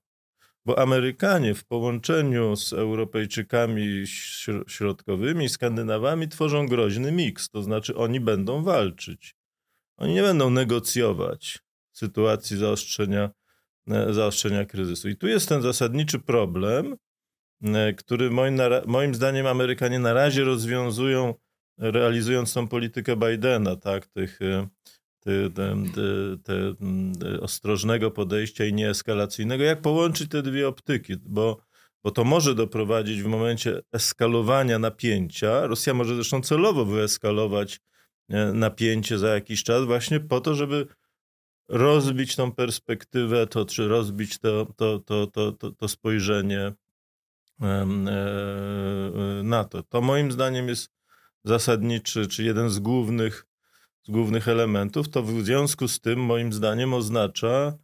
[0.67, 4.05] Bo Amerykanie w połączeniu z Europejczykami
[4.67, 9.35] środkowymi, Skandynawami tworzą groźny miks, to znaczy oni będą walczyć.
[9.97, 11.59] Oni nie będą negocjować
[11.93, 13.31] sytuacji zaostrzenia,
[14.11, 15.09] zaostrzenia kryzysu.
[15.09, 16.97] I tu jest ten zasadniczy problem,
[17.63, 21.35] E, który moim, moim zdaniem Amerykanie na razie rozwiązują,
[21.79, 24.69] realizując tą politykę Bidena, tak, tych, e,
[25.25, 25.51] te,
[26.45, 29.65] te ostrożnego podejścia i nieeskalacyjnego.
[29.65, 31.17] Jak połączyć te dwie optyki?
[31.17, 31.61] Bo,
[32.05, 35.67] bo to może doprowadzić w momencie eskalowania napięcia.
[35.67, 37.81] Rosja może zresztą celowo wyeskalować
[38.29, 40.87] e, napięcie za jakiś czas, właśnie po to, żeby
[41.69, 46.73] rozbić tą perspektywę, to, czy rozbić to, to, to, to, to, to spojrzenie
[47.63, 49.83] E, e, na to.
[49.83, 50.93] To moim zdaniem jest
[51.45, 53.47] zasadniczy, czy jeden z głównych,
[54.07, 55.09] z głównych elementów.
[55.09, 57.79] To w związku z tym, moim zdaniem, oznacza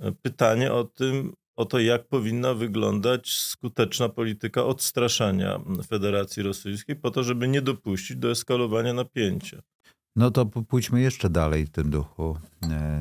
[0.00, 7.10] e, pytanie o tym, o to, jak powinna wyglądać skuteczna polityka odstraszania Federacji Rosyjskiej, po
[7.10, 9.62] to, żeby nie dopuścić do eskalowania napięcia.
[10.16, 12.38] No to pójdźmy jeszcze dalej w tym duchu.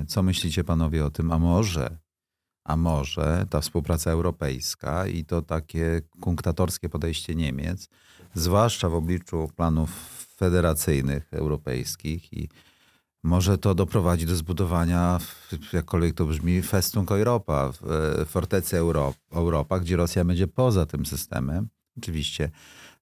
[0.08, 1.32] Co myślicie panowie o tym?
[1.32, 1.98] A może
[2.64, 7.90] a może ta współpraca europejska i to takie kunktatorskie podejście Niemiec,
[8.34, 9.90] zwłaszcza w obliczu planów
[10.42, 12.50] federacyjnych europejskich i
[13.24, 15.20] może to doprowadzi do zbudowania,
[15.74, 17.72] jakkolwiek to brzmi, Festung Europa,
[18.26, 18.78] fortecy
[19.32, 21.70] Europa, gdzie Rosja będzie poza tym systemem.
[21.98, 22.50] Oczywiście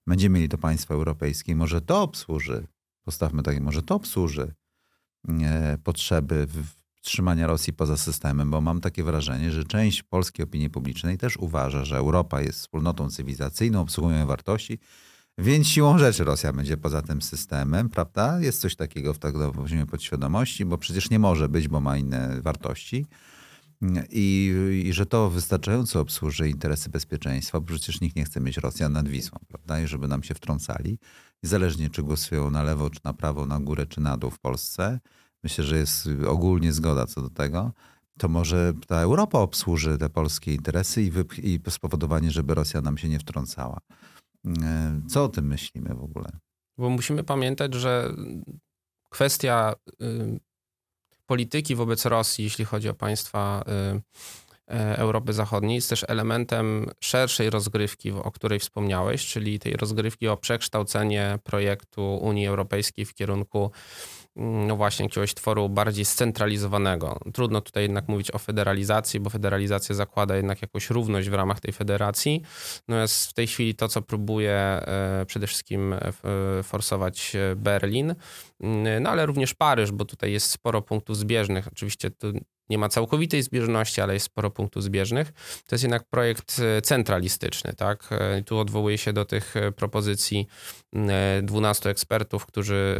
[0.08, 2.67] będziemy mieli to państwo europejskie, może to obsłuży,
[3.04, 4.54] postawmy takie, może to obsłuży
[5.30, 6.47] e, potrzeby
[7.02, 11.86] trzymania Rosji poza systemem, bo mam takie wrażenie, że część polskiej opinii publicznej też uważa,
[11.86, 14.80] że Europa jest wspólnotą cywilizacyjną, obsługuje wartości,
[15.39, 18.39] więc siłą rzeczy Rosja będzie poza tym systemem, prawda?
[18.39, 22.41] Jest coś takiego w tak poziomie podświadomości, bo przecież nie może być, bo ma inne
[22.41, 23.06] wartości.
[24.10, 24.54] I,
[24.86, 29.08] I, że to wystarczająco obsłuży interesy bezpieczeństwa, bo przecież nikt nie chce mieć Rosjan nad
[29.08, 29.82] Wisłą, prawda?
[29.82, 30.99] I żeby nam się wtrącali.
[31.43, 34.99] Niezależnie czy głosują na lewo, czy na prawo, na górę, czy na dół w Polsce,
[35.43, 37.73] myślę, że jest ogólnie zgoda co do tego,
[38.19, 41.12] to może ta Europa obsłuży te polskie interesy i,
[41.54, 43.80] i spowodowanie, żeby Rosja nam się nie wtrącała.
[44.47, 46.30] E, co o tym myślimy w ogóle?
[46.78, 48.13] Bo musimy pamiętać, że
[49.10, 50.39] kwestia y,
[51.25, 57.49] polityki wobec Rosji, jeśli chodzi o państwa y, e, Europy Zachodniej, jest też elementem szerszej
[57.49, 63.71] rozgrywki, o której wspomniałeś, czyli tej rozgrywki o przekształcenie projektu Unii Europejskiej w kierunku
[64.35, 67.19] no właśnie jakiegoś tworu bardziej scentralizowanego.
[67.33, 71.73] Trudno tutaj jednak mówić o federalizacji, bo federalizacja zakłada jednak jakąś równość w ramach tej
[71.73, 72.41] federacji.
[72.87, 75.99] Natomiast w tej chwili to, co próbuje e, przede wszystkim e,
[76.63, 78.15] forsować Berlin,
[78.61, 81.67] mm, no ale również Paryż, bo tutaj jest sporo punktów zbieżnych.
[81.67, 82.11] Oczywiście
[82.69, 85.32] nie ma całkowitej zbieżności, ale jest sporo punktów zbieżnych.
[85.67, 88.10] To jest jednak projekt e, centralistyczny, tak?
[88.45, 90.47] Tu odwołuje się do tych propozycji
[91.43, 92.95] 12 ekspertów, którzy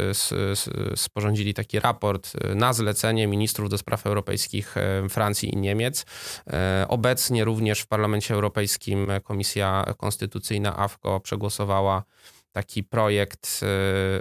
[0.96, 6.06] sporządzili taki raport e, na zlecenie ministrów do spraw europejskich e, Francji i Niemiec.
[6.46, 12.04] E, obecnie również w Parlamencie Europejskim Komisja Konstytucyjna AFKO przegłosowała
[12.52, 13.60] taki projekt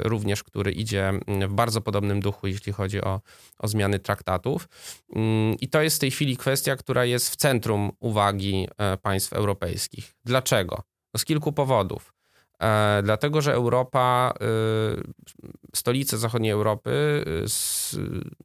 [0.01, 1.13] również, który idzie
[1.47, 3.21] w bardzo podobnym duchu, jeśli chodzi o,
[3.59, 4.69] o zmiany traktatów.
[5.15, 8.67] Mm, I to jest w tej chwili kwestia, która jest w centrum uwagi
[9.01, 10.13] państw europejskich.
[10.25, 10.83] Dlaczego?
[11.13, 12.13] No z kilku powodów.
[12.61, 16.89] E, dlatego, że Europa, y, stolice zachodniej Europy
[17.27, 17.45] y,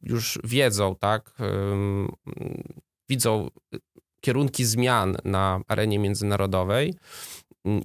[0.03, 2.33] już wiedzą, tak, y,
[3.09, 3.49] widzą
[4.21, 6.95] kierunki zmian na arenie międzynarodowej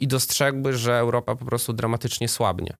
[0.00, 2.74] i dostrzegły, że Europa po prostu dramatycznie słabnie.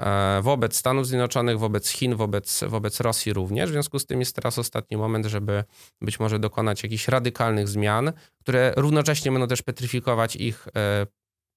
[0.00, 3.70] E, wobec Stanów Zjednoczonych, wobec Chin, wobec, wobec Rosji również.
[3.70, 5.64] W związku z tym jest teraz ostatni moment, żeby
[6.00, 11.06] być może dokonać jakichś radykalnych zmian, które równocześnie będą też petryfikować ich e,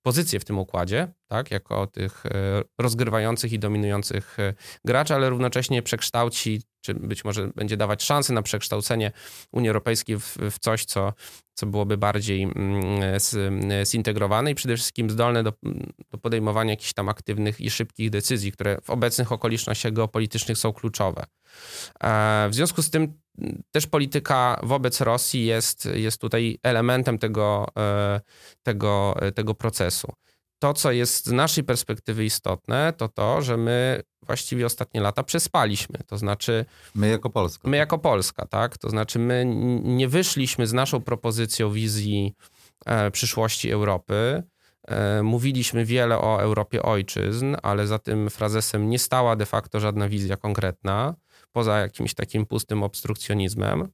[0.05, 2.29] pozycję w tym układzie, tak, jako tych e,
[2.79, 4.37] rozgrywających i dominujących
[4.85, 9.11] graczy, ale równocześnie przekształci, czy być może będzie dawać szansę na przekształcenie
[9.51, 11.13] Unii Europejskiej w, w coś, co,
[11.53, 13.19] co byłoby bardziej mm,
[13.85, 15.53] zintegrowane i przede wszystkim zdolne do,
[16.11, 21.25] do podejmowania jakichś tam aktywnych i szybkich decyzji, które w obecnych okolicznościach geopolitycznych są kluczowe.
[22.03, 23.13] E, w związku z tym
[23.71, 28.21] też polityka wobec Rosji jest, jest tutaj elementem tego, e,
[28.63, 30.13] tego, tego procesu.
[30.59, 35.99] To, co jest z naszej perspektywy istotne, to to, że my właściwie ostatnie lata przespaliśmy.
[36.07, 36.65] To znaczy.
[36.95, 37.69] My jako Polska.
[37.69, 38.77] My jako Polska, tak?
[38.77, 39.45] To znaczy, my
[39.83, 42.33] nie wyszliśmy z naszą propozycją wizji
[42.85, 44.43] e, przyszłości Europy.
[44.87, 50.09] E, mówiliśmy wiele o Europie ojczyzn, ale za tym frazesem nie stała de facto żadna
[50.09, 51.15] wizja konkretna
[51.51, 53.87] poza jakimś takim pustym obstrukcjonizmem.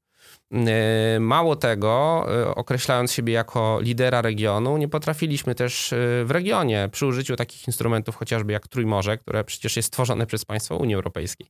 [0.54, 6.90] E, mało tego, e, określając siebie jako lidera regionu, nie potrafiliśmy też e, w regionie
[6.92, 11.48] przy użyciu takich instrumentów chociażby jak Trójmorze, które przecież jest stworzone przez państwa Unii Europejskiej,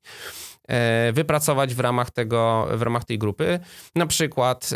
[1.14, 3.60] wypracować w ramach, tego, w ramach tej grupy
[3.96, 4.70] na przykład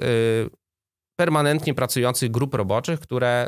[1.16, 3.48] permanentnie pracujących grup roboczych, które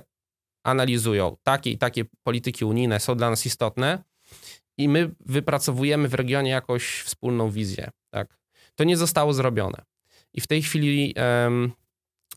[0.65, 4.03] analizują takie i takie polityki unijne są dla nas istotne,
[4.77, 7.89] i my wypracowujemy w regionie jakąś wspólną wizję.
[8.13, 8.37] Tak?
[8.75, 9.90] To nie zostało zrobione.
[10.33, 11.15] I w tej chwili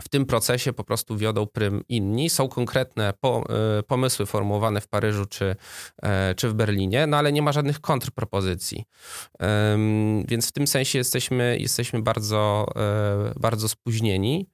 [0.03, 2.31] w tym procesie po prostu wiodą prym inni.
[2.31, 3.45] Są konkretne po,
[3.79, 5.57] e, pomysły formułowane w Paryżu czy,
[6.03, 8.85] e, czy w Berlinie, no ale nie ma żadnych kontrpropozycji.
[10.29, 14.49] Więc w tym sensie jesteśmy, jesteśmy bardzo, e, bardzo spóźnieni.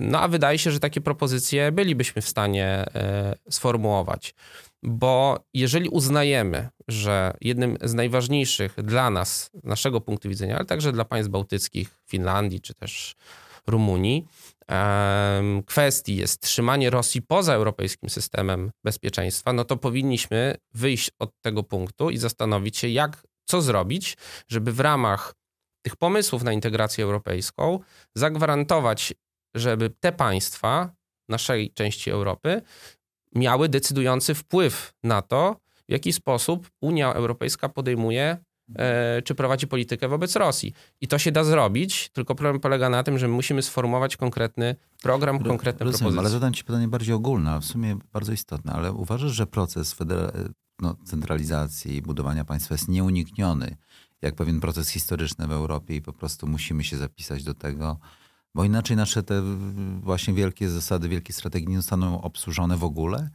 [0.00, 2.84] No a wydaje się, że takie propozycje bylibyśmy w stanie
[3.50, 4.34] sformułować.
[4.84, 11.04] Bo jeżeli uznajemy, że jednym z najważniejszych dla nas, naszego punktu widzenia, ale także dla
[11.04, 13.14] państw bałtyckich, Finlandii czy też
[13.66, 14.26] Rumunii,
[15.66, 22.10] kwestii jest trzymanie Rosji poza europejskim systemem bezpieczeństwa, no to powinniśmy wyjść od tego punktu
[22.10, 24.16] i zastanowić się, jak, co zrobić,
[24.48, 25.34] żeby w ramach
[25.82, 27.80] tych pomysłów na integrację europejską
[28.14, 29.14] zagwarantować,
[29.54, 30.94] żeby te państwa
[31.28, 32.62] naszej części Europy
[33.34, 38.38] miały decydujący wpływ na to, w jaki sposób Unia Europejska podejmuje
[38.76, 40.72] e, czy prowadzi politykę wobec Rosji.
[41.00, 44.76] I to się da zrobić, tylko problem polega na tym, że my musimy sformułować konkretny
[45.02, 46.20] program, konkretne Rozumiem, propozycje.
[46.20, 49.96] Ale zadam ci pytanie bardziej ogólne, a w sumie bardzo istotne, ale uważasz, że proces
[50.80, 53.76] no, centralizacji, budowania państwa jest nieunikniony,
[54.22, 57.98] jak pewien proces historyczny w Europie i po prostu musimy się zapisać do tego,
[58.54, 59.42] bo inaczej nasze te
[60.00, 63.30] właśnie wielkie zasady, wielkie strategie nie zostaną obsłużone w ogóle?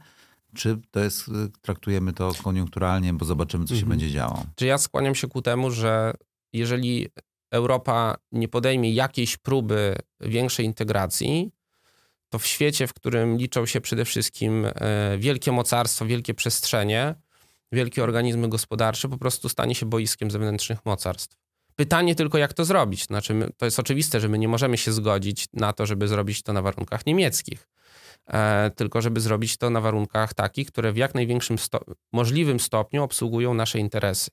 [0.54, 3.88] Czy to jest, y, traktujemy to koniunkturalnie, bo zobaczymy, co się mhm.
[3.90, 4.44] będzie działo?
[4.54, 6.14] Czy ja skłaniam się ku temu, że
[6.52, 7.08] jeżeli
[7.50, 11.50] Europa nie podejmie jakiejś próby większej integracji,
[12.28, 17.14] to w świecie, w którym liczą się przede wszystkim e, wielkie mocarstwa, wielkie przestrzenie,
[17.72, 21.36] wielkie organizmy gospodarcze, po prostu stanie się boiskiem zewnętrznych mocarstw.
[21.80, 23.04] Pytanie tylko, jak to zrobić.
[23.04, 26.52] Znaczy, to jest oczywiste, że my nie możemy się zgodzić na to, żeby zrobić to
[26.52, 27.68] na warunkach niemieckich,
[28.26, 31.80] e, tylko żeby zrobić to na warunkach takich, które w jak największym sto
[32.12, 34.30] możliwym stopniu obsługują nasze interesy.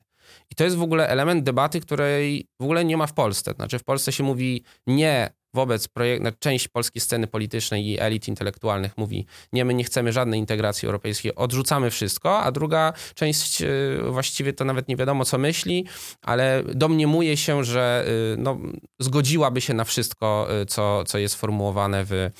[0.51, 3.53] I to jest w ogóle element debaty, której w ogóle nie ma w Polsce.
[3.53, 8.27] Znaczy, w Polsce się mówi nie wobec projektu, no, część polskiej sceny politycznej i elit
[8.27, 13.99] intelektualnych mówi, nie, my nie chcemy żadnej integracji europejskiej, odrzucamy wszystko, a druga część y,
[14.11, 15.85] właściwie to nawet nie wiadomo, co myśli,
[16.21, 18.57] ale domniemuje się, że y, no,
[18.99, 22.31] zgodziłaby się na wszystko, y, co, co jest formułowane w,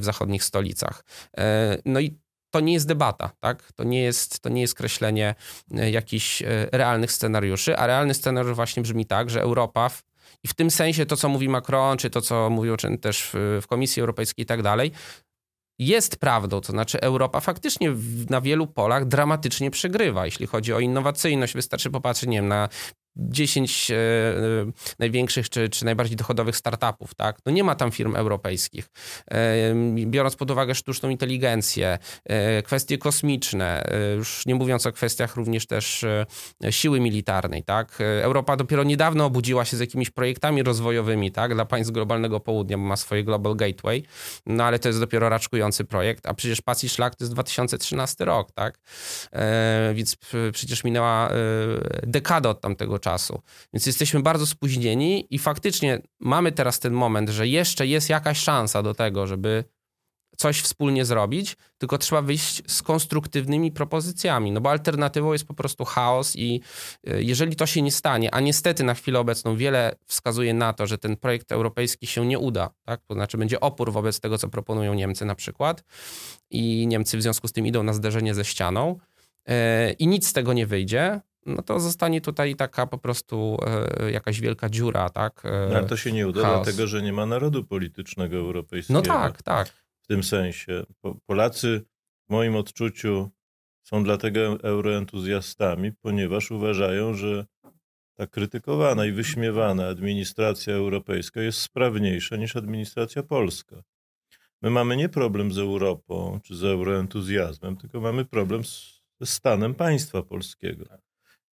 [0.00, 1.04] w zachodnich stolicach.
[1.84, 2.18] No i
[2.50, 3.72] to nie jest debata, tak?
[3.72, 5.34] To nie jest, to nie jest kreślenie
[5.70, 6.42] jakichś
[6.72, 9.90] realnych scenariuszy, a realny scenariusz właśnie brzmi tak, że Europa
[10.44, 13.66] i w tym sensie to, co mówi Macron, czy to, co mówił też w, w
[13.66, 14.92] Komisji Europejskiej i tak dalej,
[15.78, 17.94] jest prawdą, to znaczy Europa faktycznie
[18.30, 21.54] na wielu polach dramatycznie przegrywa, jeśli chodzi o innowacyjność.
[21.54, 22.68] Wystarczy popatrzeć, nie wiem, na
[23.16, 23.96] 10 e,
[24.98, 27.38] największych czy, czy najbardziej dochodowych startupów, tak?
[27.46, 28.88] No nie ma tam firm europejskich.
[30.06, 31.98] Biorąc pod uwagę sztuczną inteligencję,
[32.64, 33.84] kwestie kosmiczne,
[34.16, 36.04] już nie mówiąc o kwestiach również też
[36.70, 37.98] siły militarnej, tak?
[38.22, 41.54] Europa dopiero niedawno obudziła się z jakimiś projektami rozwojowymi, tak?
[41.54, 44.02] Dla państw globalnego południa, bo ma swoje Global Gateway,
[44.46, 48.24] no ale to jest dopiero raczkujący projekt, a przecież Pas i Szlak to jest 2013
[48.24, 48.78] rok, tak?
[49.94, 50.16] Więc
[50.52, 51.30] przecież minęła
[52.02, 53.42] dekada od tamtego czasu.
[53.72, 58.82] Więc jesteśmy bardzo spóźnieni i faktycznie mamy teraz ten moment, że jeszcze jest jakaś szansa
[58.82, 59.64] do tego, żeby
[60.36, 65.84] coś wspólnie zrobić, tylko trzeba wyjść z konstruktywnymi propozycjami, no bo alternatywą jest po prostu
[65.84, 66.60] chaos i
[67.06, 70.86] e, jeżeli to się nie stanie, a niestety na chwilę obecną wiele wskazuje na to,
[70.86, 73.00] że ten projekt europejski się nie uda, tak?
[73.06, 75.84] to znaczy będzie opór wobec tego, co proponują Niemcy na przykład
[76.50, 78.98] i Niemcy w związku z tym idą na zderzenie ze ścianą
[79.48, 79.54] yy,
[79.98, 83.56] i nic z tego nie wyjdzie, no to zostanie tutaj taka po prostu
[84.00, 85.42] e, jakaś wielka dziura, tak?
[85.44, 86.64] E, no, ale to się nie uda, chaos.
[86.64, 89.00] dlatego że nie ma narodu politycznego europejskiego.
[89.00, 89.68] No tak, tak.
[90.02, 90.82] W tym sensie.
[91.26, 91.84] Polacy
[92.28, 93.30] w moim odczuciu
[93.82, 97.46] są dlatego euroentuzjastami, ponieważ uważają, że
[98.14, 103.82] ta krytykowana i wyśmiewana administracja europejska jest sprawniejsza niż administracja polska.
[104.62, 109.74] My mamy nie problem z Europą czy z euroentuzjazmem, tylko mamy problem z, ze stanem
[109.74, 110.84] państwa polskiego.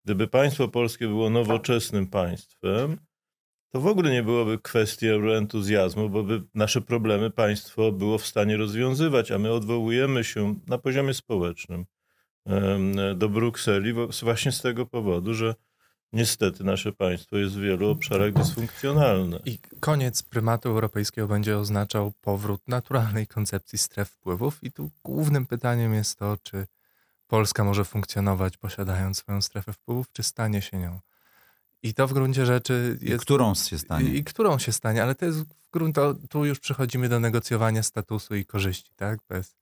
[0.07, 2.97] Gdyby państwo polskie było nowoczesnym państwem,
[3.69, 8.57] to w ogóle nie byłoby kwestii euroentuzjazmu, bo by nasze problemy państwo było w stanie
[8.57, 11.85] rozwiązywać, a my odwołujemy się na poziomie społecznym
[13.15, 15.55] do Brukseli właśnie z tego powodu, że
[16.13, 19.39] niestety nasze państwo jest w wielu obszarach dysfunkcjonalne.
[19.45, 25.93] I koniec prymatu europejskiego będzie oznaczał powrót naturalnej koncepcji stref wpływów i tu głównym pytaniem
[25.93, 26.67] jest to, czy
[27.27, 30.99] Polska może funkcjonować posiadając swoją strefę wpływów, czy stanie się nią.
[31.83, 33.23] I to w gruncie rzeczy jest...
[33.23, 34.09] I którą się stanie.
[34.09, 38.35] I, którą się stanie, ale to jest w gruncie, tu już przechodzimy do negocjowania statusu
[38.35, 39.19] i korzyści, tak?
[39.29, 39.55] Bez,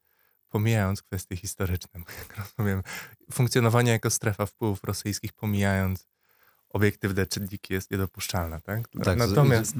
[0.50, 2.84] pomijając kwestie historyczne, jak rozumiem,
[3.32, 6.08] funkcjonowanie jako strefa wpływów rosyjskich, pomijając
[6.70, 8.88] obiektywne czynniki jest niedopuszczalne, tak?
[9.04, 9.78] tak natomiast, z, z,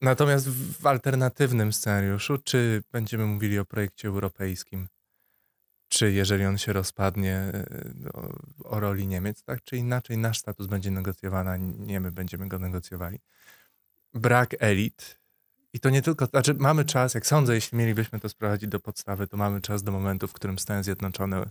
[0.00, 4.88] natomiast w alternatywnym scenariuszu, czy będziemy mówili o projekcie europejskim,
[5.96, 8.10] czy jeżeli on się rozpadnie e, no,
[8.64, 12.58] o roli Niemiec, tak czy inaczej nasz status będzie negocjowany, a nie my będziemy go
[12.58, 13.18] negocjowali.
[14.14, 15.16] Brak elit
[15.72, 19.26] i to nie tylko, znaczy mamy czas, jak sądzę, jeśli mielibyśmy to sprowadzić do podstawy,
[19.26, 21.46] to mamy czas do momentu, w którym Stany Zjednoczone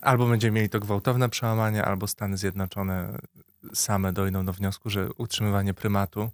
[0.00, 3.18] albo będziemy mieli to gwałtowne przełamanie, albo Stany Zjednoczone
[3.74, 6.30] same dojdą do wniosku, że utrzymywanie prymatu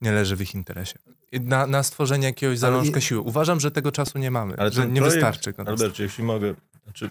[0.00, 0.98] nie leży w ich interesie.
[1.32, 3.20] Na, na stworzenie jakiegoś zalążka siły.
[3.20, 5.54] Uważam, że tego czasu nie mamy, Ale że nie projekt, wystarczy.
[5.66, 7.10] Albercie, jeśli mogę, znaczy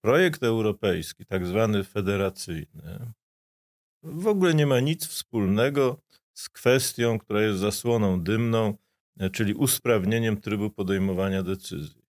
[0.00, 3.12] projekt europejski, tak zwany federacyjny,
[4.02, 6.00] w ogóle nie ma nic wspólnego
[6.32, 8.76] z kwestią, która jest zasłoną dymną,
[9.32, 12.02] czyli usprawnieniem trybu podejmowania decyzji.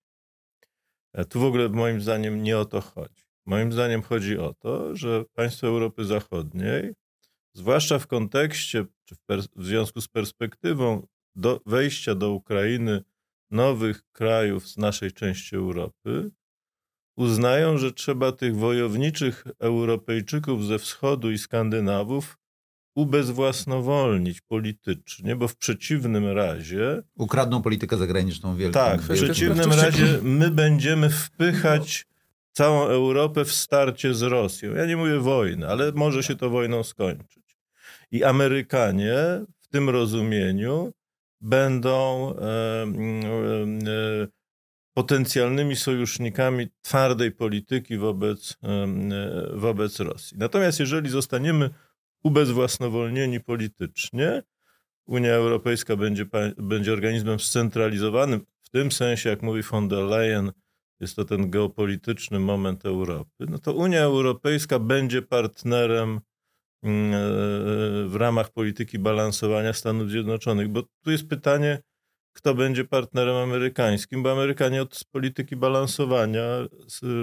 [1.12, 3.24] E, tu w ogóle moim zdaniem nie o to chodzi.
[3.46, 6.94] Moim zdaniem chodzi o to, że państwa Europy Zachodniej
[7.54, 9.18] zwłaszcza w kontekście, czy w,
[9.56, 13.02] w związku z perspektywą do wejścia do Ukrainy
[13.50, 16.30] nowych krajów z naszej części Europy,
[17.16, 22.38] uznają, że trzeba tych wojowniczych Europejczyków ze wschodu i Skandynawów
[22.94, 27.02] ubezwłasnowolnić politycznie, bo w przeciwnym razie.
[27.16, 28.74] Ukradną politykę zagraniczną wielką.
[28.74, 32.06] Tak, w przeciwnym razie my będziemy wpychać
[32.52, 34.74] całą Europę w starcie z Rosją.
[34.74, 37.43] Ja nie mówię wojny, ale może się to wojną skończyć.
[38.10, 39.16] I Amerykanie
[39.60, 40.92] w tym rozumieniu
[41.40, 44.28] będą e, e,
[44.94, 48.86] potencjalnymi sojusznikami twardej polityki wobec, e,
[49.54, 50.38] wobec Rosji.
[50.38, 51.70] Natomiast jeżeli zostaniemy
[52.22, 54.42] ubezwłasnowolnieni politycznie,
[55.06, 56.26] Unia Europejska będzie,
[56.56, 60.52] będzie organizmem scentralizowanym, w tym sensie, jak mówi von der Leyen,
[61.00, 66.33] jest to ten geopolityczny moment Europy, no to Unia Europejska będzie partnerem Mm,
[66.84, 70.68] w ramach polityki balansowania Stanów Zjednoczonych.
[70.68, 71.78] Bo tu jest pytanie,
[72.34, 76.42] kto będzie partnerem amerykańskim, bo Amerykanie od polityki balansowania,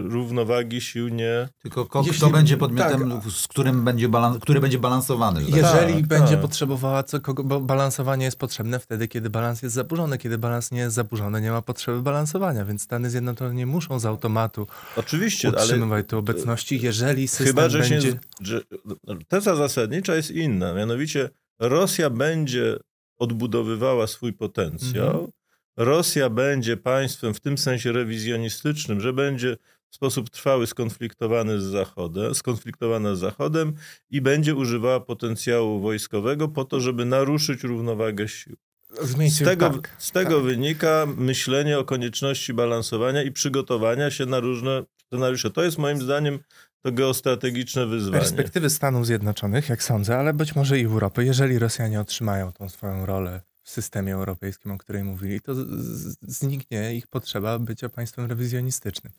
[0.04, 1.50] równowagi sił nie...
[1.62, 5.42] Tylko kto Jeśli, będzie podmiotem, tak, z którym będzie balans, który będzie balansowany.
[5.44, 6.42] Jeżeli tak, będzie tak.
[6.42, 10.18] potrzebowała, co, kogo, bo balansowanie jest potrzebne wtedy, kiedy balans jest zaburzony.
[10.18, 14.06] Kiedy balans nie jest zaburzony, nie ma potrzeby balansowania, więc Stany Zjednoczone nie muszą z
[14.06, 18.12] automatu Oczywiście, utrzymywać ale, tu obecności, jeżeli system chyba, że będzie...
[18.12, 18.62] Się, że
[19.28, 22.78] teza zasadnicza jest inna, mianowicie Rosja będzie
[23.22, 25.08] odbudowywała swój potencjał.
[25.08, 25.32] Mhm.
[25.78, 29.58] Rosja będzie państwem w tym sensie rewizjonistycznym, że będzie
[29.90, 33.74] w sposób trwały skonfliktowany z Zachodem, skonfliktowana z Zachodem
[34.10, 38.56] i będzie używała potencjału wojskowego po to, żeby naruszyć równowagę sił.
[39.30, 40.46] Z tego, tak, z tego tak.
[40.46, 45.52] wynika myślenie o konieczności balansowania i przygotowania się na różne scenariusze.
[45.52, 46.40] To jest moim zdaniem
[46.82, 48.20] to geostrategiczne wyzwanie.
[48.20, 53.06] perspektywy Stanów Zjednoczonych, jak sądzę, ale być może i Europy, jeżeli Rosjanie otrzymają tą swoją
[53.06, 55.54] rolę w systemie europejskim, o której mówili, to
[56.22, 59.14] zniknie ich potrzeba bycia państwem rewizjonistycznym.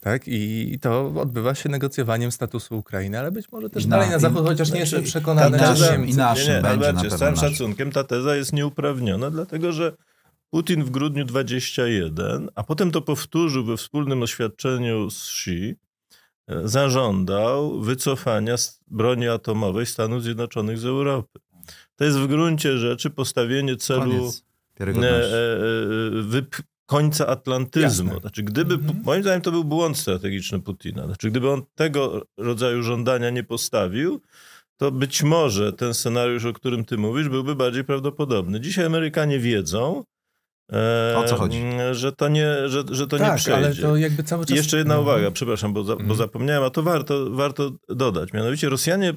[0.00, 0.22] Tak?
[0.26, 4.46] I to odbywa się negocjowaniem statusu Ukrainy, ale być może też I dalej na zachód,
[4.46, 7.34] chociaż nie jestem przekonany, naszym- Niemcy- i naszym nie, nie, będzie Albercie, na z całym
[7.34, 7.50] naszym.
[7.50, 9.92] szacunkiem ta teza jest nieuprawniona, dlatego że
[10.50, 15.76] Putin w grudniu 21, a potem to powtórzył we wspólnym oświadczeniu z Xi,
[16.64, 18.54] zażądał wycofania
[18.86, 21.38] broni atomowej Stanów Zjednoczonych z Europy.
[21.96, 24.30] To jest w gruncie rzeczy postawienie celu
[24.80, 24.90] e, e, e,
[26.22, 28.06] wyp- końca atlantyzmu.
[28.08, 28.20] Jasne.
[28.20, 29.02] Znaczy, gdyby, Mhm.
[29.04, 31.06] moim zdaniem to był błąd strategiczny Putina.
[31.06, 34.20] Znaczy, gdyby on tego rodzaju żądania nie postawił,
[34.76, 38.60] to być może ten scenariusz, o którym ty mówisz, byłby bardziej prawdopodobny.
[38.60, 40.04] Dzisiaj Amerykanie wiedzą,
[40.72, 41.62] e, O co chodzi?
[41.92, 43.56] że to nie, że, że to nie tak, przejdzie.
[43.56, 44.56] ale to jakby cały czas...
[44.56, 45.00] jeszcze jedna no.
[45.00, 46.18] uwaga, przepraszam, bo, za, bo Mhm.
[46.18, 48.32] zapomniałem, a to warto, warto dodać.
[48.32, 49.14] Mianowicie Rosjanie,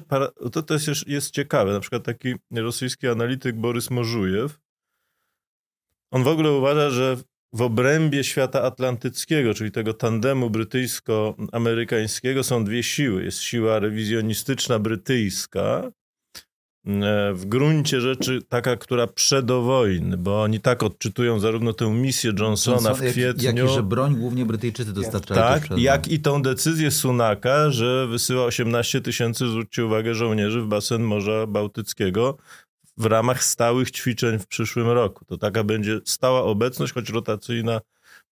[0.52, 4.58] to, to jest, jest, ciekawe, na przykład taki rosyjski analityk Borys Morzujew,
[6.12, 7.16] on w ogóle uważa, że
[7.52, 13.24] w obrębie świata atlantyckiego, czyli tego tandemu brytyjsko-amerykańskiego są dwie siły.
[13.24, 15.90] Jest siła rewizjonistyczna brytyjska,
[17.34, 22.32] w gruncie rzeczy taka, która przed do wojny, bo oni tak odczytują zarówno tę misję
[22.38, 23.44] Johnsona w jak, kwietniu...
[23.44, 25.40] jak i że broń głównie Brytyjczycy dostarczali.
[25.40, 31.02] Tak, jak i tą decyzję Sunaka, że wysyła 18 tysięcy, zwróćcie uwagę, żołnierzy w basen
[31.02, 32.38] Morza Bałtyckiego
[32.96, 35.24] w ramach stałych ćwiczeń w przyszłym roku.
[35.24, 37.80] To taka będzie stała obecność, choć rotacyjna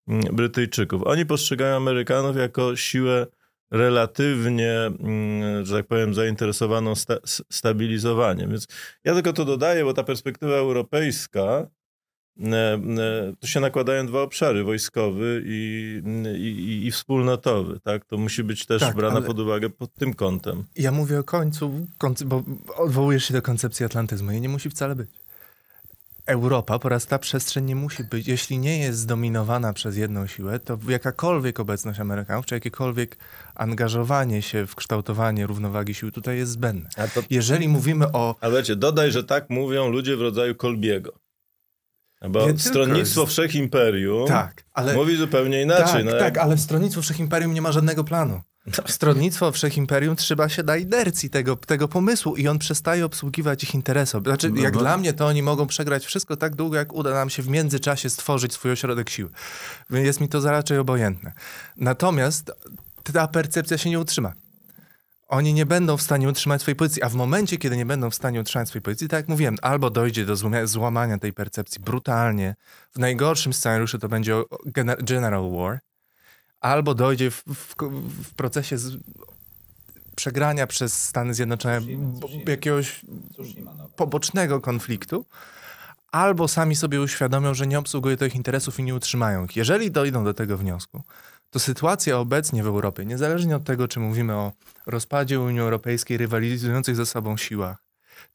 [0.09, 1.03] mm, Brytyjczyków.
[1.07, 3.27] Oni postrzegają Amerykanów jako siłę
[3.71, 7.15] relatywnie, mm, że tak powiem, zainteresowaną sta
[7.51, 8.51] stabilizowaniem.
[8.51, 8.67] Więc
[9.05, 11.67] ja tylko to dodaję, bo ta perspektywa europejska,
[12.41, 16.03] e, e, tu się nakładają dwa obszary, wojskowy i,
[16.39, 17.81] i, i- wspólnotowy.
[17.81, 18.05] Tak?
[18.05, 20.65] To musi być też Tak, brana pod uwagę pod tym kątem.
[20.77, 21.87] Ja mówię o końcu,
[22.27, 22.43] bo
[22.77, 25.11] odwołujesz się do koncepcji atlantyzmu i nie musi wcale być.
[26.27, 30.59] Europa, po raz ta przestrzeń nie musi być, jeśli nie jest zdominowana przez jedną siłę,
[30.59, 33.17] to jakakolwiek obecność Amerykanów, czy jakiekolwiek
[33.55, 36.89] angażowanie się w kształtowanie równowagi sił tutaj jest zbędne.
[37.15, 41.13] To Jeżeli mówimy o A wiecie, dodaj, że tak mówią ludzie w rodzaju Kolbiego.
[42.31, 44.95] Bo Nie stronnictwo jest- Wszechimperium Tak, ale...
[44.95, 45.87] mówi zupełnie inaczej.
[45.87, 48.41] tak, no, tak, jak- ale w Stronnictwie Wszechimperium nie ma żadnego planu.
[48.87, 54.23] Stronnictwo Wszechimperium trzyma się na inercji tego, tego pomysłu i on przestaje obsługiwać ich interesów.
[54.25, 57.11] Znaczy, No jak bo- dla mnie, to oni mogą przegrać wszystko tak długo, jak uda
[57.15, 59.31] nam się w międzyczasie stworzyć swój ośrodek siły.
[59.91, 61.33] Więc Jest mi to za raczej obojętne.
[61.77, 62.53] Natomiast
[63.13, 64.33] ta percepcja się nie utrzyma.
[65.29, 68.15] Oni nie będą w stanie utrzymać swojej pozycji, a w momencie, kiedy nie będą w
[68.15, 70.37] stanie utrzymać swojej pozycji, tak jak mówiłem, albo dojdzie do
[70.67, 72.55] złamania tej percepcji brutalnie,
[72.95, 74.35] w najgorszym scenariuszu to będzie
[75.03, 75.79] general war,
[76.61, 77.75] albo dojdzie w, w,
[78.23, 78.97] w procesie z,
[80.17, 81.81] przegrania przez Stany Zjednoczone
[82.47, 83.01] jakiegoś
[83.97, 85.25] pobocznego konfliktu,
[86.13, 89.57] albo sami sobie uświadomią, że nie obsługuje to ich interesów i nie utrzymają ich.
[89.57, 91.03] Jeżeli dojdą do tego wniosku,
[91.51, 94.53] to sytuacja obecnie w Europie, niezależnie od tego, czy mówimy o
[94.87, 97.86] rozpadzie Unii Europejskiej, rywalizujących ze sobą siłach,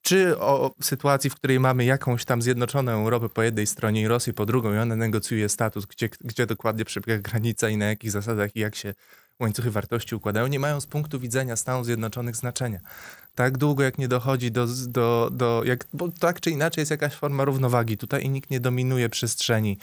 [0.02, 4.34] czy o sytuacji, w której mamy jakąś tam zjednoczoną Europę po jednej stronie i Rosję
[4.34, 8.56] po drugą i ona negocjuje status, gdzie, gdzie dokładnie przebiega granica i na jakich zasadach
[8.56, 8.94] i jak się
[9.40, 12.80] łańcuchy wartości układają, nie mają z punktu widzenia Stanów Zjednoczonych znaczenia.
[13.36, 17.14] Tak długo, jak nie dochodzi do, do, do jak, bo tak czy inaczej jest jakaś
[17.14, 19.78] forma równowagi tutaj i nikt nie dominuje przestrzeni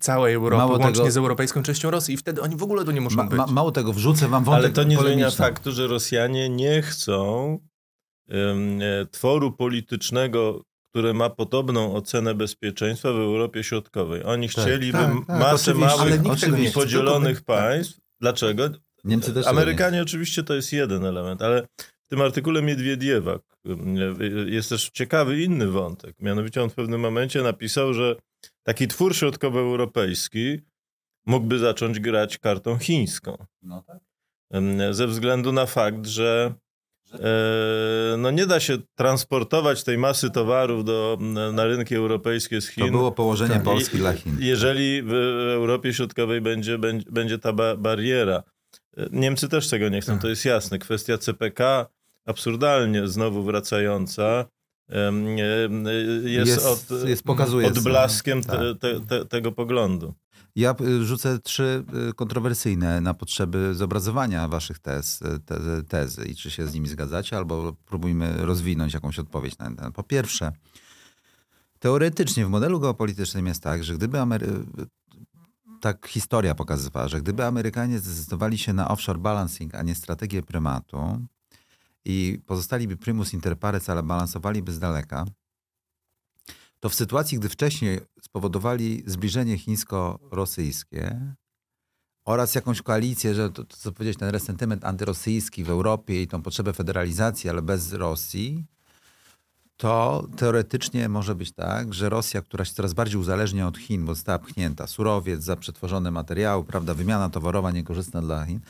[0.00, 2.90] całej Europy, Mało łącznie tego- z europejską częścią Rosji i wtedy oni w ogóle tu
[2.90, 3.38] nie muszą Ma, być.
[3.38, 7.58] ma, mało tego, wrzucę wam wątek Ale to nie zmienia faktu, że Rosjanie nie chcą
[9.10, 14.24] tworu politycznego, które ma podobną ocenę bezpieczeństwa w Europie Środkowej.
[14.24, 16.22] Oni Tak, chcieliby tak, tak, masę małych,
[16.58, 17.44] nie podzielonych tak.
[17.44, 18.00] państw.
[18.20, 18.70] Dlaczego?
[19.04, 23.96] Niemcy też Amerykanie oczywiście to jest jeden element, ale w tym artykule Miedwiediewa em,
[24.46, 26.16] jest też ciekawy inny wątek.
[26.20, 28.16] Mianowicie on w pewnym momencie napisał, że
[28.62, 30.58] taki twór środkowoeuropejski
[31.26, 33.46] mógłby zacząć grać kartą chińską.
[33.62, 33.98] No tak.
[34.90, 36.67] Ze względu na fakt, że e,
[38.18, 41.18] no nie da się transportować tej masy towarów do,
[41.52, 42.84] na rynki europejskie z Chin.
[42.84, 43.62] To było położenie Tak.
[43.62, 44.36] Polski I- dla Chin.
[44.40, 45.12] Jeżeli w
[45.54, 48.42] Europie Środkowej będzie, będzie, będzie ta ba bariera.
[48.96, 50.22] E, Niemcy też tego nie chcą, Tak.
[50.22, 50.78] to jest jasne.
[50.78, 51.86] Kwestia CPK,
[52.26, 54.44] absurdalnie znowu wracająca,
[56.24, 58.60] jest, Jest- od, jest- pokazuje odblaskiem tak.
[58.80, 60.14] te, te, tego poglądu.
[60.58, 66.36] Ja y, rzucę trzy y, kontrowersyjne na potrzeby zobrazowania waszych tez, y, te, tezy i
[66.36, 69.92] czy się z nimi zgadzacie, albo próbujmy rozwinąć jakąś odpowiedź na ten.
[69.92, 70.52] Po pierwsze,
[71.78, 74.46] teoretycznie w modelu geopolitycznym jest tak, że gdyby Amery...
[75.80, 81.26] tak historia pokazywała, że gdyby Amerykanie zdecydowali się na offshore balancing, a nie strategię prymatu
[82.04, 85.24] i pozostaliby primus inter pares, ale balansowaliby z daleka,
[86.80, 91.34] to w sytuacji, gdy wcześniej spowodowali zbliżenie chińsko-rosyjskie
[92.24, 96.42] oraz jakąś koalicję, że to, to co powiedzieć, ten resentyment antyrosyjski w Europie i tą
[96.42, 98.64] potrzebę federalizacji, ale bez Rosji,
[99.76, 104.14] to teoretycznie może być tak, że Rosja, która się coraz bardziej uzależnia od Chin, bo
[104.14, 108.60] została pchnięta, surowiec za przetworzone materiały, prawda, wymiana towarowa niekorzystna dla Chin,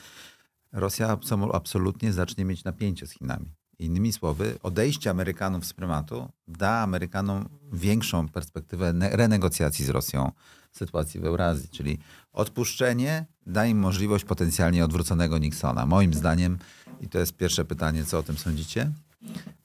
[0.71, 1.17] Rosja
[1.53, 3.58] absolutnie zacznie mieć napięcie z Chinami.
[3.79, 10.31] Innymi słowy, odejście Amerykanów z prymatu da Amerykanom większą perspektywę renegocjacji z Rosją
[10.71, 11.99] sytuacji w Eurazji, czyli
[12.33, 15.85] odpuszczenie da im możliwość potencjalnie odwróconego Nixona.
[15.85, 16.57] Moim zdaniem,
[17.01, 18.91] i to jest pierwsze pytanie, co o tym sądzicie?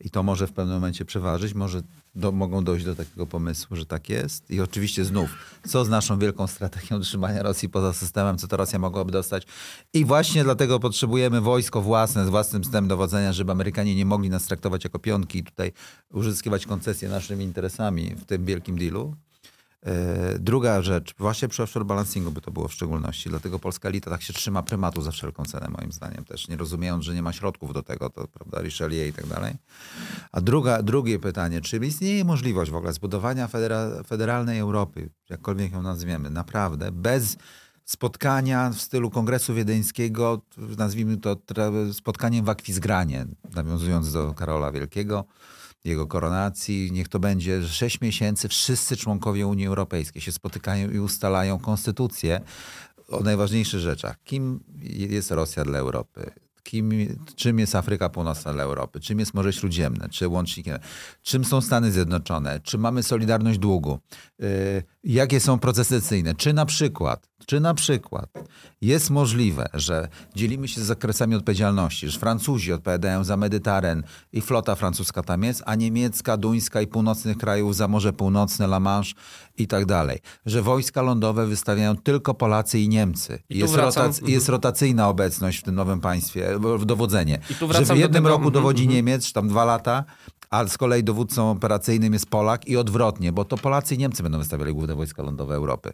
[0.00, 1.82] I to może w pewnym momencie przeważyć, może
[2.14, 4.50] do, mogą dojść do takiego pomysłu, że tak jest.
[4.50, 5.36] I oczywiście znów,
[5.68, 9.46] co z naszą wielką strategią trzymania Rosji poza systemem, co to Rosja mogłaby dostać.
[9.92, 14.46] I właśnie dlatego potrzebujemy wojsko własne, z własnym systemem dowodzenia, żeby Amerykanie nie mogli nas
[14.46, 15.72] traktować jako pionki i tutaj
[16.12, 19.14] uzyskiwać koncesje naszymi interesami w tym wielkim dealu.
[19.84, 24.10] E, druga rzecz, właśnie przy offshore balancingu by to było w szczególności, dlatego polska elita
[24.10, 27.32] tak się trzyma prymatu za wszelką cenę, moim zdaniem też, nie rozumiejąc, że nie ma
[27.32, 29.54] środków do tego, to prawda, Richelieu i tak dalej.
[30.32, 35.82] A druga, drugie pytanie, czy istnieje możliwość w ogóle zbudowania federa, federalnej Europy, jakkolwiek ją
[35.82, 37.36] nazwiemy, naprawdę, bez
[37.84, 40.42] spotkania w stylu Kongresu Wiedeńskiego,
[40.78, 41.36] nazwijmy to
[41.92, 45.24] spotkaniem w Akwizgranie, nawiązując do Karola Wielkiego,
[45.84, 46.92] jego koronacji.
[46.92, 48.48] Niech to będzie 6 miesięcy.
[48.48, 52.40] Wszyscy członkowie Unii Europejskiej się spotykają i ustalają konstytucję
[53.08, 54.16] o najważniejszych rzeczach.
[54.24, 56.30] Kim jest Rosja dla Europy?
[56.62, 56.90] Kim,
[57.36, 59.00] czym jest Afryka Północna dla Europy?
[59.00, 60.08] Czym jest Morze Śródziemne?
[60.08, 60.78] Czy łącznikiem?
[61.22, 62.60] Czym są Stany Zjednoczone?
[62.60, 63.98] Czy mamy solidarność długu?
[64.38, 64.46] Yy,
[65.04, 66.34] jakie są procesy decyzyjne?
[66.34, 68.30] Czy na przykład czy na przykład
[68.80, 74.02] jest możliwe, że dzielimy się z zakresami odpowiedzialności, że Francuzi odpowiadają za Medyteren
[74.32, 78.80] i flota francuska tam jest, a niemiecka, duńska i północnych krajów za Morze Północne, La
[78.80, 79.12] Manche
[79.58, 80.18] i tak dalej.
[80.46, 83.38] Że wojska lądowe wystawiają tylko Polacy i Niemcy.
[83.50, 87.38] I jest, rotac jest rotacyjna obecność w tym nowym państwie, w dowodzenie.
[87.70, 88.96] że w jednym roku dowodzi mhm.
[88.96, 90.04] Niemiec, czy tam dwa lata,
[90.54, 94.38] a z kolei dowódcą operacyjnym jest Polak i odwrotnie, bo to Polacy i Niemcy będą
[94.38, 95.92] wystawiali główne wojska lądowe Europy.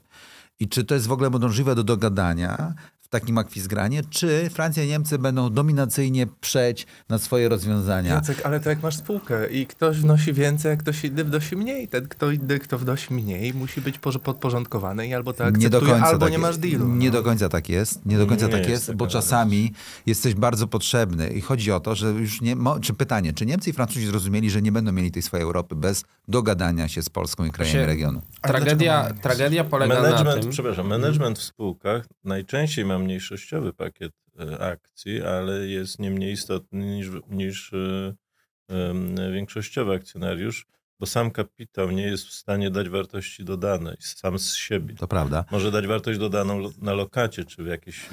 [0.61, 2.75] I czy to jest w ogóle możliwe do dogadania
[3.11, 8.15] takim akwizgranie, czy Francja i Niemcy będą dominacyjnie przeć na swoje rozwiązania?
[8.15, 11.89] Jacek, ale to jak masz spółkę i ktoś wnosi więcej, a ktoś inny wnosi mniej.
[11.89, 16.07] Ten kto inny, kto wnosi mniej, musi być podporządkowany i albo tak nie do końca
[16.07, 16.89] albo tak nie masz dealu.
[16.89, 17.13] Nie no.
[17.13, 18.07] do końca tak jest.
[18.07, 19.73] Nie do końca nie tak jest, jest bo czasami
[20.07, 22.57] jesteś bardzo potrzebny i chodzi o to, że już nie...
[22.83, 26.05] Czy pytanie, czy Niemcy i Francuzi zrozumieli, że nie będą mieli tej swojej Europy bez
[26.29, 28.23] dogadania się z Polską i krajami regionu?
[28.43, 30.51] Tragedia, tragedia polega management, na tym...
[30.51, 36.97] Przepraszam, management w spółkach najczęściej ma mniejszościowy pakiet e, akcji, ale jest nie mniej istotny
[36.97, 40.67] niż, niż e, większościowy akcjonariusz,
[41.01, 44.95] bo sam kapitał nie jest w stanie dać wartości dodanej sam z siebie.
[44.95, 45.45] To prawda.
[45.51, 48.09] Może dać wartość dodaną na lokacie, czy w jakiejś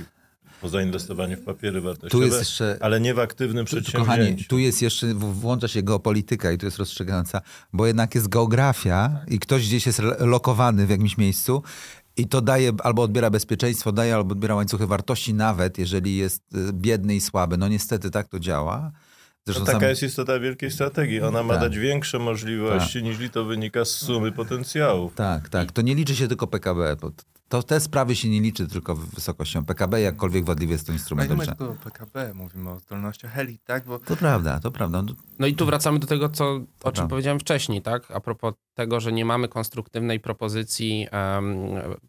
[0.62, 4.08] po zainwestowaniu w papiery wartościowe, tu jest jeszcze, ale nie w aktywnym tu, przedsięwzięciu.
[4.08, 7.42] Kochani, tu jest jeszcze, włącza się geopolityka i tu jest rozstrzygająca,
[7.74, 11.64] bo jednak jest geografia i ktoś gdzieś jest lokowany w jakimś miejscu
[12.18, 16.74] i to daje albo odbiera bezpieczeństwo, daje albo odbiera łańcuchy wartości, nawet jeżeli jest y,
[16.74, 17.58] biedny i słaby.
[17.58, 18.92] No niestety tak to działa.
[19.46, 19.90] Zresztą no taka sam...
[19.90, 21.22] jest istota wielkiej strategii.
[21.22, 21.62] Ona ma tak.
[21.62, 23.04] dać większe możliwości, tak.
[23.04, 25.16] niż to wynika z sumy potencjałów.
[25.16, 25.72] Tak, tak.
[25.72, 26.96] To nie liczy się tylko PKB
[27.50, 31.32] to te sprawy się nie liczy tylko wysokością PKB, jakkolwiek wadliwy jest to instrument.
[31.32, 33.86] Ale nie tylko o PKB, mówimy o zdolnościach elit, tak?
[33.86, 34.00] Bo...
[34.00, 35.04] To prawda, to prawda.
[35.40, 37.08] No i tu wracamy do tego, co, o czym prawda.
[37.08, 38.12] powiedziałem wcześniej, tak?
[38.12, 41.58] A propos tego, że nie mamy konstruktywnej propozycji um,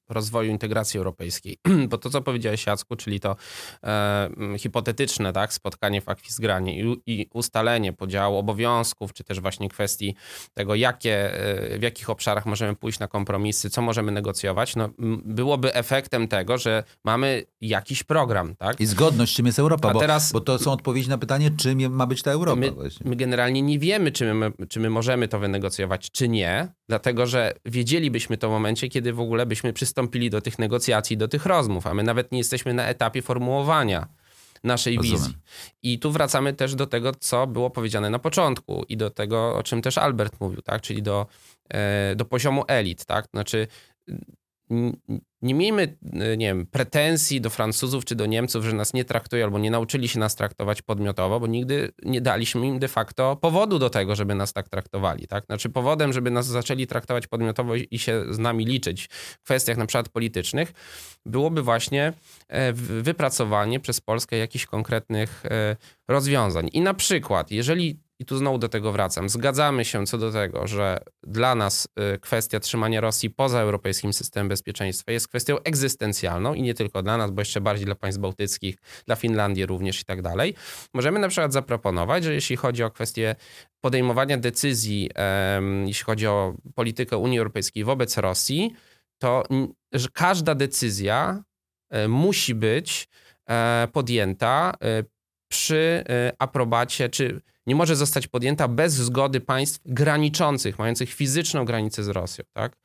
[0.09, 1.59] rozwoju integracji europejskiej.
[1.91, 3.37] Bo to, co powiedziałeś, Jacku, czyli to
[3.83, 10.15] um, hipotetyczne tak, spotkanie w Akwizgranie i, i, ustalenie podziału obowiązków, czy też właśnie kwestii
[10.55, 11.35] tego, jakie,
[11.75, 14.89] e, w jakich obszarach możemy pójść na kompromisy, co możemy negocjować, no,
[15.29, 18.57] byłoby efektem tego, że mamy jakiś program.
[18.57, 18.81] Tak?
[18.81, 22.07] I zgodność, czym jest Europa, bo, teraz, bo to są odpowiedzi na pytanie, czym ma
[22.07, 22.61] być ta Europa.
[22.61, 22.73] My,
[23.05, 27.53] my generalnie nie wiemy, czy my, czy my możemy to wynegocjować, czy nie dlatego że
[27.65, 31.87] wiedzielibyśmy to w momencie, kiedy w ogóle byśmy przystąpili do tych negocjacji, do tych rozmów,
[31.87, 34.09] a my nawet nie jesteśmy na etapie formułowania
[34.65, 35.19] naszej Rozumiem.
[35.19, 35.37] wizji.
[35.83, 39.63] I tu wracamy też do tego, co było powiedziane na początku i do tego, o
[39.63, 40.83] czym też Albert mówił, tak?
[40.83, 41.27] czyli do,
[41.71, 43.05] e, do poziomu elit.
[43.05, 43.27] Tak?
[43.31, 43.67] Znaczy,
[45.43, 49.59] nie miejmy, nie wiem, pretensji do Francuzów czy do Niemców, że nas nie traktują albo
[49.59, 53.91] nie nauczyli się nas traktować podmiotowo, bo nigdy nie daliśmy im de facto powodu do
[53.91, 55.27] tego, żeby nas tak traktowali.
[55.27, 55.45] Tak?
[55.45, 59.87] Znaczy powodem, żeby nas zaczęli traktować podmiotowo i się z nami liczyć w kwestiach na
[59.87, 60.73] przykład politycznych,
[61.27, 62.13] byłoby właśnie
[62.49, 65.77] e, wypracowanie przez Polskę jakichś konkretnych e,
[66.09, 66.69] rozwiązań.
[66.73, 69.29] I na przykład, jeżeli i tu znowu do tego wracam.
[69.29, 74.49] Zgadzamy się co do tego, że dla nas y, kwestia trzymania Rosji poza europejskim systemem
[74.49, 78.77] bezpieczeństwa jest kwestią egzystencjalną i nie tylko dla nas, bo jeszcze bardziej dla państw bałtyckich,
[79.07, 80.55] dla Finlandii również i tak dalej.
[80.95, 83.37] Możemy na przykład zaproponować, że jeśli chodzi o kwestię
[83.81, 85.11] podejmowania decyzji,
[85.87, 88.75] jeśli chodzi o politykę Unii Europejskiej wobec Rosji,
[89.19, 89.43] to
[89.93, 91.43] że każda decyzja
[91.91, 93.09] e, musi być
[93.49, 95.05] e, podjęta e,
[95.51, 96.05] przy
[96.39, 102.45] aprobacie, czy nie może zostać podjęta bez zgody państw graniczących, mających fizyczną granicę z Rosją,
[102.53, 102.77] tak?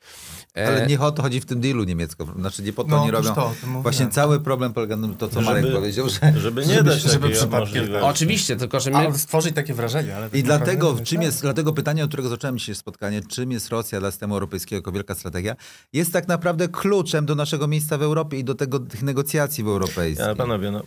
[0.56, 3.04] E, Ale nie o to chodzi w tym dealu niemiecko, znaczy nie po to no,
[3.04, 3.34] nie robią.
[3.34, 6.40] To, to Właśnie cały problem polega na to, co żeby, Marek powiedział, że...
[6.40, 7.88] Żeby nie dać żeby przypadkiem...
[8.02, 8.96] Oczywiście, tylko że my...
[8.96, 10.16] Ale stworzyć takie wrażenie.
[10.16, 14.00] Ale I dlatego, czym jest, dlatego pytanie, od którego zacząłem dzisiaj spotkanie, czym jest Rosja
[14.00, 15.56] dla systemu europejskiego jako wielka strategia,
[15.92, 19.68] jest tak naprawdę kluczem do naszego miejsca w Europie i do tego, tych negocjacji w
[19.68, 20.24] europejskich.
[20.24, 20.82] Ale panowie, no,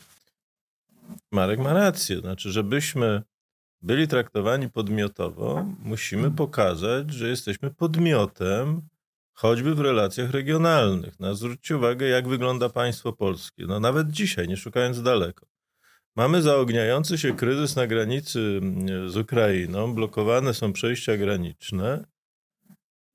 [1.32, 3.22] Marek ma rację, znaczy, żebyśmy
[3.82, 8.82] byli traktowani podmiotowo, musimy pokazać, że jesteśmy podmiotem,
[9.34, 11.20] choćby w relacjach regionalnych.
[11.20, 13.66] No, zwróćcie uwagę, jak wygląda państwo polskie.
[13.68, 15.46] No, nawet dzisiaj, nie szukając daleko.
[16.16, 22.06] Mamy zaogniający się kryzys na granicy mm, z Ukrainą, blokowane są przejścia graniczne.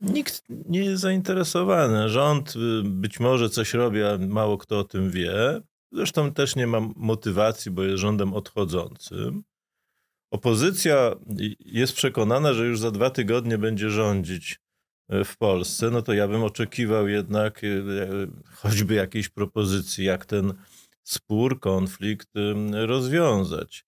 [0.01, 2.09] Nikt nie jest zainteresowany.
[2.09, 5.61] Rząd y, być może coś robi, a mało kto o tym wie.
[5.93, 9.43] Zresztą też nie ma motywacji, bo jest rządem odchodzącym.
[10.33, 11.17] Opozycja
[11.61, 14.61] jest przekonana, że już za dwa tygodnie będzie rządzić
[15.09, 17.69] e, w Polsce, no to ja bym oczekiwał jednak e,
[18.55, 20.55] choćby jakiejś propozycji, jak ten
[21.03, 22.29] spór, konflikt
[22.73, 23.85] rozwiązać.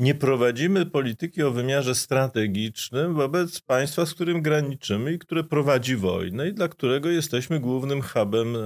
[0.00, 6.48] Nie prowadzimy polityki o wymiarze strategicznym wobec państwa, z którym graniczymy i które prowadzi wojnę
[6.48, 8.56] i dla którego jesteśmy głównym hubem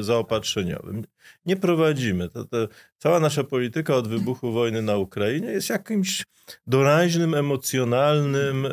[0.00, 1.04] zaopatrzeniowym.
[1.46, 2.28] Nie prowadzimy.
[2.28, 2.56] To, to,
[2.98, 6.24] cała nasza polityka od wybuchu wojny na Ukrainie jest jakimś
[6.66, 8.70] doraźnym, emocjonalnym e,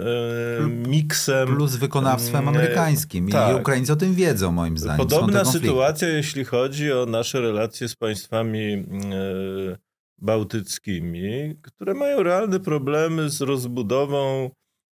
[0.88, 1.48] miksem.
[1.48, 3.30] Plus wykonawstwem amerykańskim.
[3.30, 3.56] Tak.
[3.56, 5.08] I Ukraińcy o tym wiedzą, moim zdaniem.
[5.08, 9.89] Podobna sytuacja, jeśli chodzi o nasze relacje z państwami e,
[10.22, 14.50] bałtyckimi, które mają realne problemy z rozbudową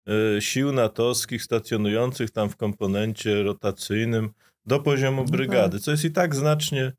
[0.08, 4.30] e, sił natowskich stacjonujących tam w komponencie rotacyjnym
[4.66, 5.82] do poziomu no brygady, tak.
[5.82, 6.94] co jest i tak znacznie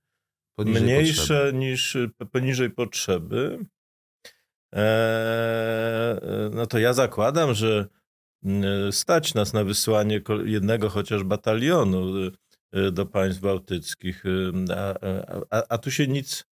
[0.58, 1.58] poniżej mniejsze potrzeby.
[1.58, 1.96] niż
[2.32, 3.58] poniżej potrzeby.
[4.72, 6.20] Eee,
[6.52, 7.86] no to ja zakładam, że
[8.90, 12.14] stać nas na wysłanie jednego chociaż batalionu
[12.72, 14.24] e, do państw bałtyckich,
[14.76, 14.94] a,
[15.50, 16.44] a, a tu się nic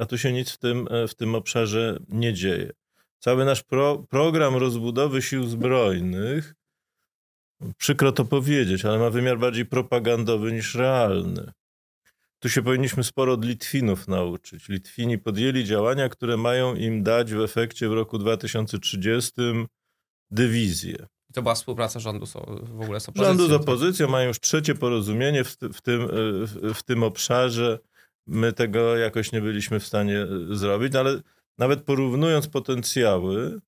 [0.00, 2.72] a tu się nic w tym, e, w tym obszarze nie dzieje.
[3.18, 6.54] Cały nasz pro, program rozbudowy sił zbrojnych,
[7.76, 11.52] przykro to powiedzieć, ale ma wymiar bardziej propagandowy niż realny.
[12.38, 14.68] Tu się powinniśmy sporo od Litwinów nauczyć.
[14.68, 19.32] Litwini podjęli działania, które mają im dać w efekcie w roku 2030
[20.30, 21.06] dywizję.
[21.30, 22.32] I to była współpraca rządu z,
[22.62, 23.24] w ogóle z opozycją?
[23.24, 26.06] Rządu z opozycją mają już trzecie porozumienie w, w, tym, e,
[26.46, 27.78] w, w tym obszarze.
[28.30, 31.20] My tego jakoś nie byliśmy w stanie e, zrobić, ale
[31.58, 33.60] nawet porównując potencjały,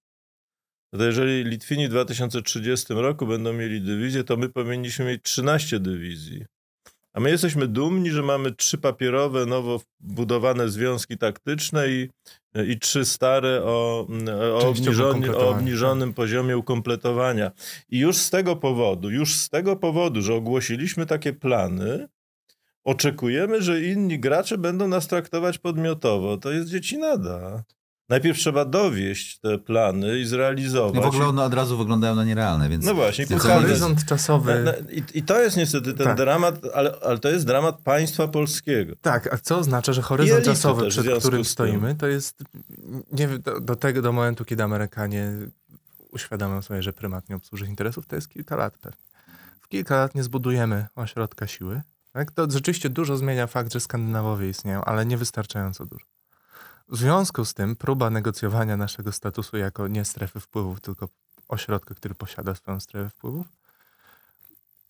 [0.95, 6.45] to jeżeli Litwini w 2030 roku będą mieli dywizję, to my powinniśmy mieć 13 dywizji.
[7.13, 12.09] A my jesteśmy dumni, że mamy trzy papierowe, nowo budowane związki taktyczne i,
[12.69, 14.07] i trzy stare o,
[14.53, 17.51] o, obniżonym, o obniżonym poziomie ukompletowania.
[17.89, 22.09] I już z tego powodu, już z tego powodu, że ogłosiliśmy takie plany,
[22.85, 26.37] oczekujemy, że inni gracze będą nas traktować podmiotowo.
[26.37, 27.65] To jest dziecinada.
[28.09, 30.95] Najpierw trzeba dowieść te plany i zrealizować.
[30.95, 32.85] No w ogóle one od razu wyglądają na nierealne, więc...
[32.85, 33.27] No właśnie.
[33.39, 34.75] Horyzont czasowy...
[34.91, 36.17] I, I, to jest niestety ten tak.
[36.17, 38.95] dramat, ale, ale to jest dramat państwa polskiego.
[39.03, 42.45] Tak, a co oznacza, że horyzont czasowy, przed którym stoimy, to jest
[43.13, 45.33] nie, do, do, tego, do momentu, kiedy Amerykanie
[46.11, 49.03] uświadamią sobie, że prymat nie obsłuży interesów, to jest kilka lat pewnie.
[49.61, 52.31] W kilka lat nie zbudujemy ośrodka siły, tak?
[52.31, 56.07] To rzeczywiście dużo zmienia fakt, że Skandynawowie istnieją, ale nie wystarczająco dużo.
[56.89, 61.09] W związku z tym próba negocjowania naszego statusu jako nie strefy wpływów, tylko
[61.49, 63.47] ośrodka, który posiada swoją strefę wpływów,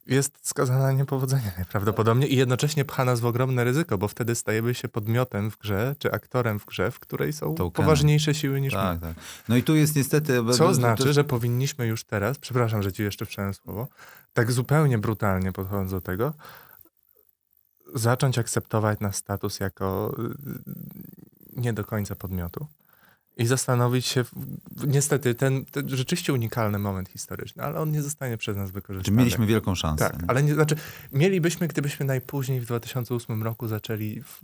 [0.07, 4.75] jest skazana na niepowodzenie najprawdopodobniej i jednocześnie pcha nas w ogromne ryzyko, bo wtedy stajemy
[4.75, 7.73] się podmiotem w grze, czy aktorem w grze, w której są Tokenem.
[7.73, 9.15] poważniejsze siły niż tak, my.
[9.15, 9.25] Tak.
[9.49, 10.45] No i tu jest niestety...
[10.53, 11.13] Co to, znaczy, to...
[11.13, 13.89] że powinniśmy już teraz, przepraszam, że ci jeszcze wszedłem słowo,
[14.33, 16.33] tak zupełnie brutalnie podchodząc do tego,
[17.95, 20.17] zacząć akceptować nasz status jako
[21.57, 22.67] y, nie do końca podmiotu
[23.37, 24.25] i zastanowić się,
[24.87, 29.17] niestety, ten, ten rzeczywiście unikalny moment historyczny, ale on nie zostanie przez nas wykorzystany.
[29.17, 30.11] Czy mieliśmy wielką szansę.
[30.11, 30.77] Tak, ale nie, znaczy,
[31.13, 34.41] mielibyśmy, gdybyśmy najpóźniej w 2008 roku zaczęli, w,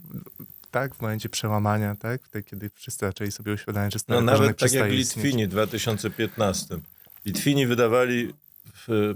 [0.71, 4.71] tak, w momencie przełamania, tak, wtedy, kiedy wszyscy zaczęli sobie uświadamiać, że No nawet tak
[4.71, 6.77] jak Litwini w 2015.
[7.25, 8.33] Litwini wydawali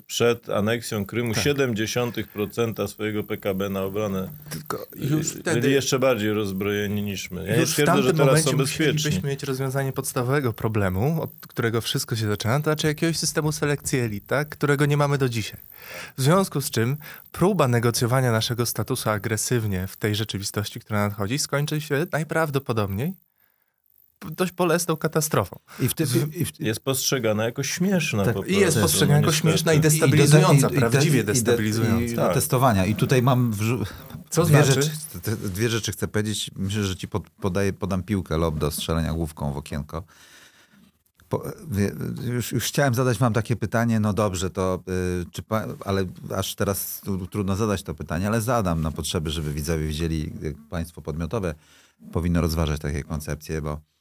[0.08, 1.44] przed aneksją Krymu Tak.
[1.44, 4.30] 0,7% swojego PKB na obronę.
[4.50, 5.62] Tylko już wtedy...
[5.62, 7.48] Byli jeszcze bardziej rozbrojeni niż my.
[7.48, 8.94] Ja nie Już w twierdzę, że teraz są bezpieczni.
[8.94, 14.00] musielibyśmy mieć rozwiązanie podstawowego problemu, od którego wszystko się zaczyna, to znaczy jakiegoś systemu selekcji
[14.00, 14.50] elit, tak?
[14.50, 15.60] którego nie mamy do dzisiaj.
[16.18, 16.98] W związku z czym
[17.32, 23.14] próba negocjowania naszego statusu agresywnie w tej rzeczywistości, która nadchodzi, skończy się najprawdopodobniej
[24.32, 25.60] dość bolesną katastrofą.
[25.80, 26.04] I w, ty,
[26.36, 28.62] i w, Jest postrzegana jako śmieszna Tak, po i prostu.
[28.62, 29.50] jest postrzegana jako niestety.
[29.50, 32.04] śmieszna i destabilizująca, prawdziwie i de- destabilizująca.
[32.14, 32.34] I, Tak.
[32.34, 32.86] testowania.
[32.86, 33.84] I tutaj mam wrzu-
[34.30, 34.82] Co dwie, znaczy?
[34.82, 34.92] rzeczy,
[35.38, 36.52] dwie rzeczy chcę powiedzieć.
[36.56, 40.04] Myślę, że ci pod, podaję, podam piłkę lob do strzelania główką w okienko.
[41.30, 41.44] Po,
[42.26, 44.84] już, już chciałem zadać wam takie pytanie, no dobrze, to
[45.22, 46.06] y, czy pa, ale
[46.36, 47.02] aż teraz
[47.32, 51.56] trudno zadać to pytanie, ale zadam na potrzeby, żeby widzowie widzieli, jak państwo podmiotowe
[52.12, 53.93] powinno rozważać takie koncepcje, bo y,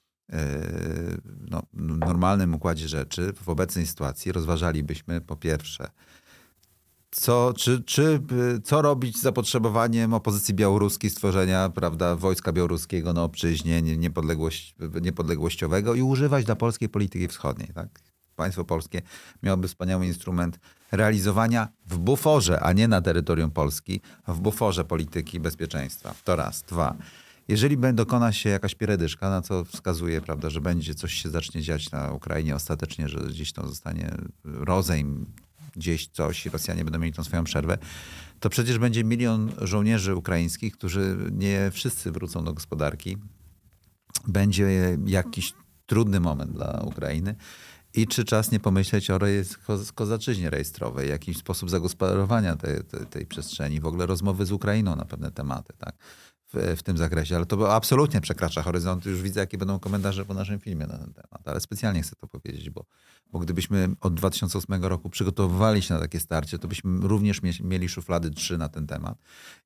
[1.50, 5.90] no, w normalnym układzie rzeczy w obecnej sytuacji rozważalibyśmy po pierwsze,
[7.10, 8.20] co, czy, czy,
[8.56, 14.74] y, co robić z zapotrzebowaniem opozycji białoruskiej stworzenia prawda, wojska białoruskiego na obczyźnie nie- niepodległość,
[15.02, 17.68] niepodległościowego i używać dla polskiej polityki wschodniej.
[17.74, 17.88] Tak?
[18.36, 19.02] Państwo polskie
[19.42, 20.58] miałoby wspaniały instrument
[20.92, 26.14] realizowania w buforze, a nie na terytorium Polski, w buforze polityki bezpieczeństwa.
[26.24, 26.62] To raz.
[26.62, 26.96] Dwa.
[27.48, 31.90] Jeżeli dokona się jakaś pieredyszka, na co wskazuje, prawda, że będzie coś się zacznie dziać
[31.90, 34.14] na Ukrainie ostatecznie, że gdzieś to zostanie
[34.44, 35.26] rozejm,
[35.76, 37.78] gdzieś coś i Rosjanie będą mieli tą swoją przerwę,
[38.40, 43.16] to przecież będzie milion żołnierzy ukraińskich, którzy nie wszyscy wrócą do gospodarki.
[44.28, 45.52] Będzie jakiś
[45.86, 47.34] trudny moment dla Ukrainy.
[47.94, 49.18] I czy czas nie pomyśleć o
[49.94, 55.04] kozaczyźnie rejestrowej, jakiś sposób zagospodarowania tej, tej, tej przestrzeni, w ogóle rozmowy z Ukrainą na
[55.04, 55.94] pewne tematy, tak?
[56.54, 59.06] W, w tym zakresie, ale to absolutnie przekracza horyzont.
[59.06, 62.26] Już widzę, jakie będą komentarze po naszym filmie na ten temat, ale specjalnie chcę to
[62.26, 62.84] powiedzieć, bo,
[63.30, 67.88] bo gdybyśmy od 2008 roku przygotowywali się na takie starcie, to byśmy również mie- mieli
[67.88, 69.18] szuflady trzy na ten temat.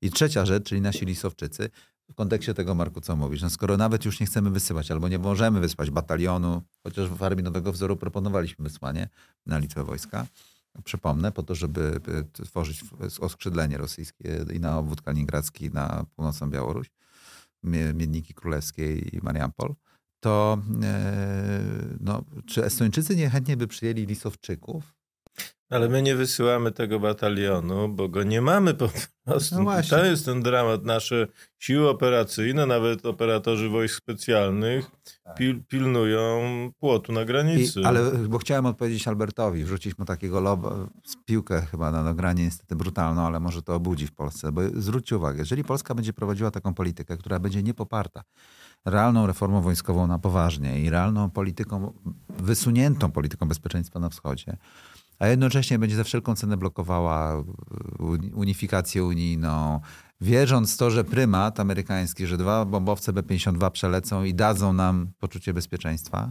[0.02, 1.70] I trzecia rzecz, czyli nasi lisowczycy,
[2.10, 5.18] w kontekście tego, Marku, co mówisz, no skoro nawet już nie chcemy wysyłać albo nie
[5.18, 9.08] możemy wysłać batalionu, chociaż w Armii Nowego Wzoru proponowaliśmy wysłanie
[9.46, 10.26] na Litwę wojska,
[10.84, 12.84] przypomnę, po to, żeby by tworzyć
[13.20, 16.90] oskrzydlenie rosyjskie i na obwód kaliningradzki, na północną Białoruś,
[17.64, 19.74] Mie- Miedniki Królewskie i Mariampol,
[20.20, 21.62] to e,
[22.00, 24.95] no, czy Estończycy niechętnie by przyjęli Lisowczyków?
[25.70, 28.88] Ale my nie wysyłamy tego batalionu, bo go nie mamy po
[29.24, 29.62] prostu.
[29.62, 30.84] No to jest ten dramat.
[30.84, 31.26] Nasze
[31.58, 34.90] siły operacyjne, nawet operatorzy wojsk specjalnych
[35.36, 36.40] pil, pilnują
[36.78, 37.80] płotu na granicy.
[37.80, 40.88] I, ale bo chciałem odpowiedzieć Albertowi, wrzucić mu takiego loba,
[41.24, 44.52] piłkę chyba na nagranie niestety brutalną, ale może to obudzi w Polsce.
[44.52, 48.22] Bo zwróćcie uwagę, jeżeli Polska będzie prowadziła taką politykę, która będzie niepoparta
[48.84, 51.92] realną reformą wojskową na poważnie i realną polityką,
[52.28, 54.56] wysuniętą polityką bezpieczeństwa na wschodzie,
[55.18, 57.44] a jednocześnie będzie za wszelką cenę blokowała
[57.98, 59.80] uni- unifikację unijną,
[60.20, 65.54] wierząc w to, że prymat amerykański, że dwa bombowce B-52 przelecą i dadzą nam poczucie
[65.54, 66.30] bezpieczeństwa,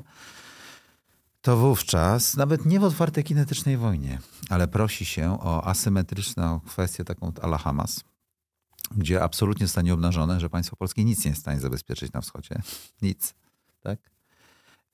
[1.41, 4.19] to wówczas, nawet nie w otwartej kinetycznej wojnie,
[4.49, 8.03] ale prosi się o asymetryczną kwestię taką ala Hamas,
[8.91, 12.61] gdzie absolutnie zostanie obnażone, że państwo polskie nic nie jest w stanie zabezpieczyć na wschodzie.
[13.01, 13.33] Nic.
[13.79, 13.99] Tak?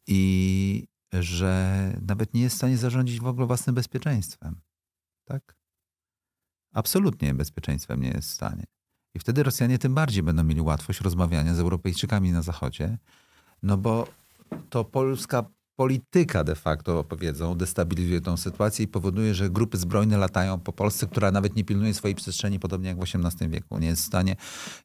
[0.08, 4.62] I że nawet nie jest w stanie zarządzić w ogóle własnym bezpieczeństwem.
[5.26, 5.56] Tak?
[6.74, 8.64] Absolutnie bezpieczeństwem nie jest w stanie.
[9.16, 12.98] I wtedy Rosjanie tym bardziej będą mieli łatwość rozmawiania z Europejczykami na Zachodzie,
[13.64, 14.08] no bo
[14.70, 15.46] to polska
[15.76, 21.08] polityka de facto, powiedzą, destabilizuje tą sytuację i powoduje, że grupy zbrojne latają po Polsce,
[21.08, 23.80] która nawet nie pilnuje swojej przestrzeni, podobnie jak w XVIII wieku.
[23.80, 24.36] Nie jest w stanie,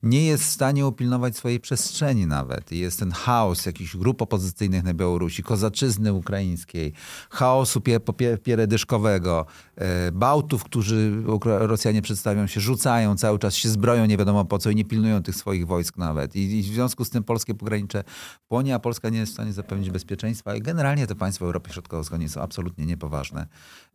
[0.03, 2.73] nie jest w stanie upilnować swojej przestrzeni nawet.
[2.73, 6.93] Jest ten chaos jakichś grup opozycyjnych na Białorusi, kozaczyzny ukraińskiej,
[7.31, 14.07] chaosu pie, popie- pieredyszkowego, e, Bałtów, którzy Rosjanie przedstawią się, rzucają cały czas, się zbroją
[14.07, 16.37] nie wiadomo po co i nie pilnują tych swoich wojsk nawet.
[16.37, 18.05] I, i w związku z tym polskie pogranicze
[18.49, 20.57] płonie, a Polska nie jest w stanie zapewnić bezpieczeństwa.
[20.57, 20.63] I
[21.07, 23.47] te państwa Europy Środkowo-Wschodniej są absolutnie niepoważne.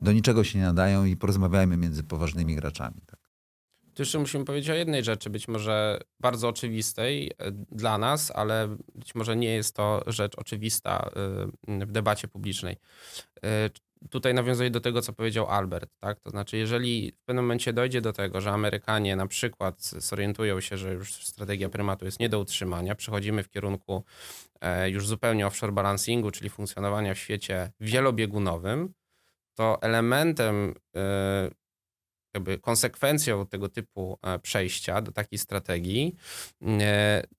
[0.01, 3.01] Do niczego się nie nadają i porozmawiajmy między poważnymi graczami.
[3.05, 3.19] Tak.
[3.93, 8.75] Tu jeszcze musimy powiedzieć o jednej rzeczy, być może bardzo oczywistej e, dla nas, ale
[8.95, 11.09] być może nie jest to rzecz oczywista
[11.67, 12.77] e, w debacie publicznej.
[14.10, 16.20] Tutaj nawiązuję do tego, co powiedział Albert, tak?
[16.20, 20.78] To znaczy, jeżeli w pewnym momencie dojdzie do tego, że Amerykanie na przykład zorientują się,
[20.78, 24.04] że już strategia prymatu jest nie do utrzymania, przechodzimy w kierunku
[24.62, 28.93] e, już zupełnie offshore balancingu, czyli funkcjonowania w świecie wielobiegunowym,
[29.58, 31.49] to elementem e,
[32.34, 36.16] jakby konsekwencją tego typu e, przejścia do takiej strategii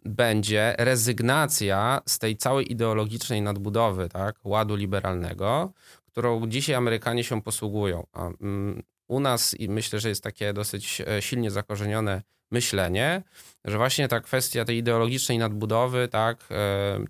[0.05, 5.73] będzie rezygnacja z tej całej ideologicznej nadbudowy tak, ładu liberalnego,
[6.13, 8.07] którą dzisiaj Amerykanie się posługują.
[8.41, 13.23] Mm, u nas i myślę, że jest takie dosyć e, silnie zakorzenione myślenie,
[13.65, 16.49] że właśnie ta kwestia tej ideologicznej nadbudowy, tak,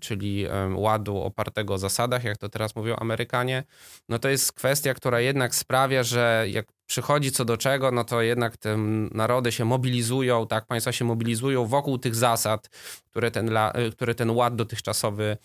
[0.01, 3.63] czyli ładu opartego o zasadach, jak to teraz mówią Amerykanie,
[4.09, 8.21] no to jest kwestia, która jednak sprawia, że jak przychodzi co do czego, no to
[8.21, 8.77] jednak te
[9.11, 12.69] narody się mobilizują, tak, państwa się mobilizują wokół tych zasad,
[13.09, 15.37] które ten, e, które ten ład dotychczasowy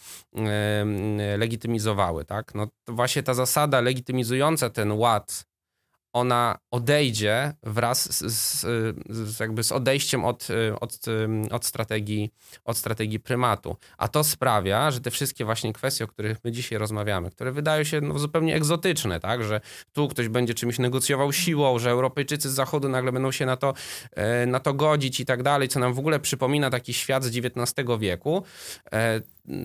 [1.38, 2.54] legitymizowały, tak.
[2.54, 5.44] No właśnie ta zasada legitymizująca ten ład
[6.12, 8.60] ona odejdzie wraz z, z,
[9.08, 10.48] z, jakby z odejściem od,
[10.80, 10.98] od,
[11.50, 12.30] od, strategii,
[12.64, 13.76] od strategii prymatu.
[13.98, 17.84] A to sprawia, że te wszystkie właśnie kwestie, o których my dzisiaj rozmawiamy, które wydają
[17.84, 19.44] się no, zupełnie egzotyczne, tak?
[19.44, 19.60] że
[19.92, 23.74] tu ktoś będzie czymś negocjował siłą, że Europejczycy z Zachodu nagle będą się na to,
[24.12, 27.36] e, na to godzić i tak dalej, co nam w ogóle przypomina taki świat z
[27.36, 28.42] XIX wieku.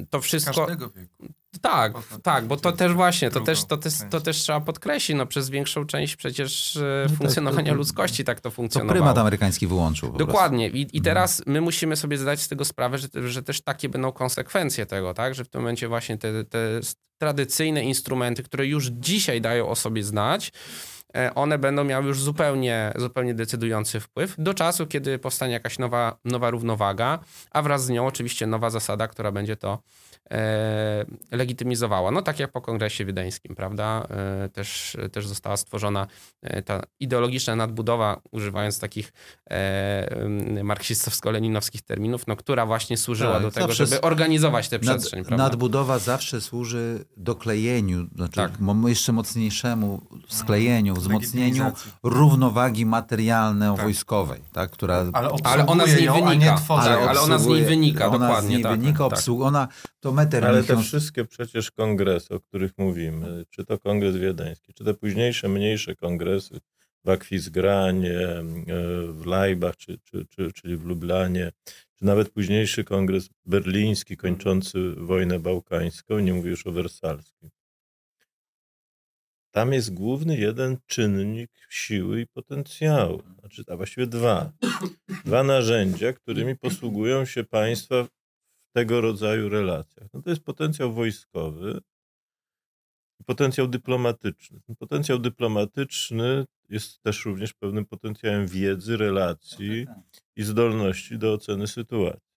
[0.10, 0.66] To wszystko.
[0.66, 1.28] Każdego wieku.
[1.62, 5.26] Tak, tak, bo to też właśnie, to też, to, też, to też trzeba podkreślić, no
[5.26, 8.94] przez większą część przecież e, no funkcjonowania tak, to, ludzkości tak to funkcjonowało.
[8.94, 10.14] To prymat amerykański wyłączył.
[10.18, 11.04] Dokładnie I, i mhm.
[11.04, 15.14] teraz my musimy sobie zdać z tego sprawę, że, że też takie będą konsekwencje tego,
[15.14, 16.80] tak, że w tym momencie właśnie te, te
[17.18, 20.52] tradycyjne instrumenty, które już dzisiaj dają o sobie znać,
[21.36, 26.50] one będą miały już zupełnie, zupełnie decydujący wpływ do czasu, kiedy powstanie jakaś nowa, nowa
[26.50, 27.20] równowaga,
[27.52, 29.80] a wraz z nią oczywiście nowa zasada, która będzie to
[30.32, 32.12] E, legitymizowała.
[32.12, 34.08] No tak jak po kongresie wiedeńskim, prawda?
[34.10, 36.08] E, też, też została stworzona
[36.42, 39.14] e, ta ideologiczna nadbudowa, używając takich
[40.64, 45.20] marksistowsko-leninowskich terminów, no, która właśnie służyła tak, do tego, żeby organizować tę przestrzeń.
[45.20, 45.44] Nad, prawda?
[45.44, 48.52] Nadbudowa zawsze służy doklejeniu, znaczy tak.
[48.88, 51.72] jeszcze mocniejszemu sklejeniu, wzmocnieniu
[52.04, 54.52] równowagi materialno-wojskowej, tak.
[54.54, 54.72] tak.
[54.72, 55.06] która...
[55.14, 56.62] Ale, ale ona z niej wynika.
[56.70, 58.50] Ale, ale, ona z niej wynika, ona dokładnie.
[58.50, 59.14] Z niej tak, wynika, tak.
[59.14, 59.68] obsług, ona
[60.00, 60.50] to Metternich...
[60.50, 65.50] Ale te wszystkie przecież kongresy, o których mówimy, czy to kongres wiedeński, czy te późniejsze,
[65.50, 66.60] mniejsze kongresy
[67.06, 68.44] w Akwizgranie, e,
[69.08, 71.52] w Leibach, czy, czy, czy, czyli w Lublanie,
[71.96, 77.50] czy nawet późniejszy kongres berliński kończący wojnę bałkańską, nie mówię już o wersalskim.
[79.54, 84.52] Tam jest główny jeden czynnik siły i potencjału, znaczy, a właściwie dwa.
[85.26, 88.08] Dwa narzędzia, którymi posługują się państwa
[88.76, 90.08] tego rodzaju relacjach.
[90.14, 91.82] No to jest potencjał wojskowy
[93.20, 94.60] i potencjał dyplomatyczny.
[94.68, 100.24] Ten potencjał dyplomatyczny jest też również pewnym potencjałem wiedzy, relacji tak, tak.
[100.36, 102.33] i zdolności do oceny sytuacji.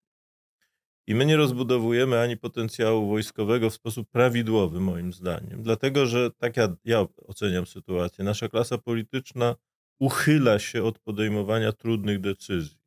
[1.06, 6.56] I my nie rozbudowujemy ani potencjału wojskowego w sposób prawidłowy, moim zdaniem, dlatego że tak
[6.56, 9.56] ja, ja oceniam sytuację, nasza klasa polityczna
[9.98, 12.86] uchyla się od podejmowania trudnych decyzji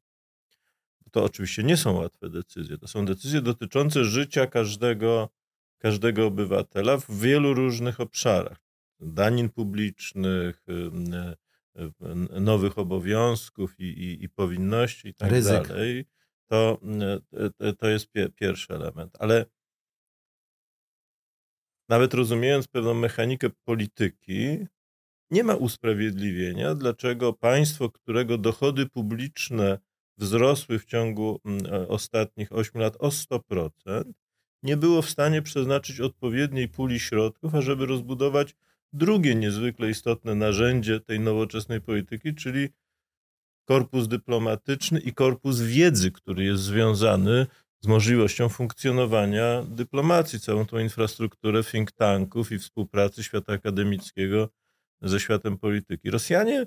[1.11, 2.77] to oczywiście nie są łatwe decyzje.
[2.77, 5.29] To są decyzje dotyczące życia każdego,
[5.77, 8.57] każdego obywatela w wielu różnych obszarach.
[8.99, 10.65] Danin publicznych,
[12.39, 15.67] nowych obowiązków i, i, i powinności i tak Ryzyk.
[15.67, 16.05] dalej.
[16.49, 16.79] To,
[17.79, 19.17] to jest pierwszy element.
[19.19, 19.45] Ale
[21.89, 24.65] nawet rozumiejąc pewną mechanikę polityki,
[25.31, 29.79] nie ma usprawiedliwienia, dlaczego państwo, którego dochody publiczne
[30.17, 34.03] wzrosły w ciągu mm, e, ostatnich 8 lat o 100%,
[34.63, 38.55] nie było w stanie przeznaczyć odpowiedniej puli środków, ażeby rozbudować
[38.93, 42.69] drugie niezwykle istotne narzędzie tej nowoczesnej polityki, czyli
[43.69, 47.47] korpus dyplomatyczny i korpus wiedzy, który jest związany
[47.83, 54.49] z możliwością funkcjonowania dyplomacji, całą tą infrastrukturę think tanków i współpracy świata akademickiego
[55.01, 56.09] ze światem polityki.
[56.09, 56.65] Rosjanie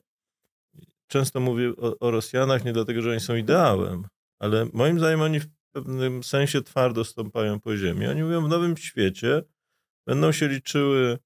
[1.07, 4.07] często mówię o, o Rosjanach nie dlatego, że oni są ideałem,
[4.39, 8.07] ale moim zdaniem oni w pewnym sensie twardo stąpają po ziemi.
[8.07, 9.43] Oni mówią, w nowym świecie
[10.07, 11.19] będą się liczyły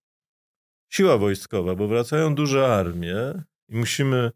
[0.93, 3.17] siła wojskowa, bo wracają duże armie
[3.69, 4.31] i musimy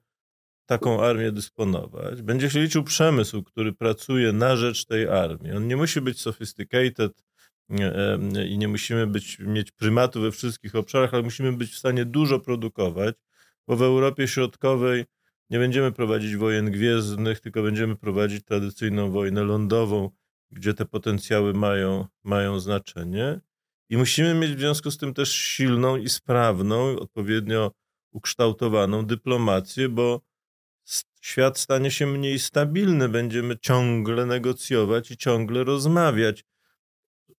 [0.70, 2.22] taką armię dysponować.
[2.22, 5.52] Będzie się liczył przemysł, który pracuje na rzecz tej armii.
[5.52, 7.24] On nie musi być sophisticated
[8.48, 12.40] i nie musimy być, mieć prymatu we wszystkich obszarach, ale musimy być w stanie dużo
[12.40, 13.14] produkować,
[13.68, 15.04] bo w Europie Środkowej
[15.50, 20.10] nie będziemy prowadzić wojen gwiezdnych, tylko będziemy prowadzić tradycyjną wojnę lądową,
[20.50, 23.40] gdzie te potencjały mają, mają znaczenie.
[23.88, 27.72] I musimy mieć w związku z tym też silną i sprawną, odpowiednio
[28.12, 30.29] ukształtowaną dyplomację, bo
[31.20, 36.44] świat stanie się mniej stabilny, będziemy ciągle negocjować i ciągle rozmawiać.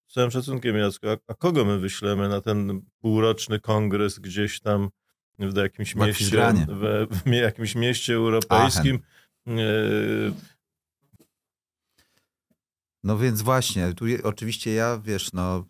[0.07, 4.89] Z całym szacunkiem, Jacku, a, a kogo my wyślemy na ten półroczny kongres gdzieś tam
[5.39, 8.99] w jakimś mieście, w, w, jakimś mieście europejskim?
[9.47, 10.33] Aachen.
[13.03, 15.65] No więc właśnie, tu oczywiście ja, wiesz, no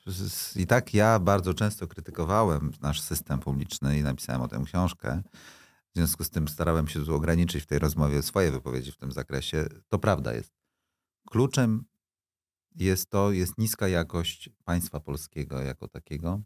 [0.55, 5.21] i tak ja bardzo często krytykowałem nasz system publiczny i napisałem o tym książkę.
[5.93, 9.11] W związku z tym starałem się tu ograniczyć w tej rozmowie swoje wypowiedzi w tym
[9.11, 9.67] zakresie.
[9.89, 10.53] To prawda jest.
[11.29, 11.85] Kluczem
[12.75, 16.41] jest to, jest niska jakość państwa polskiego jako takiego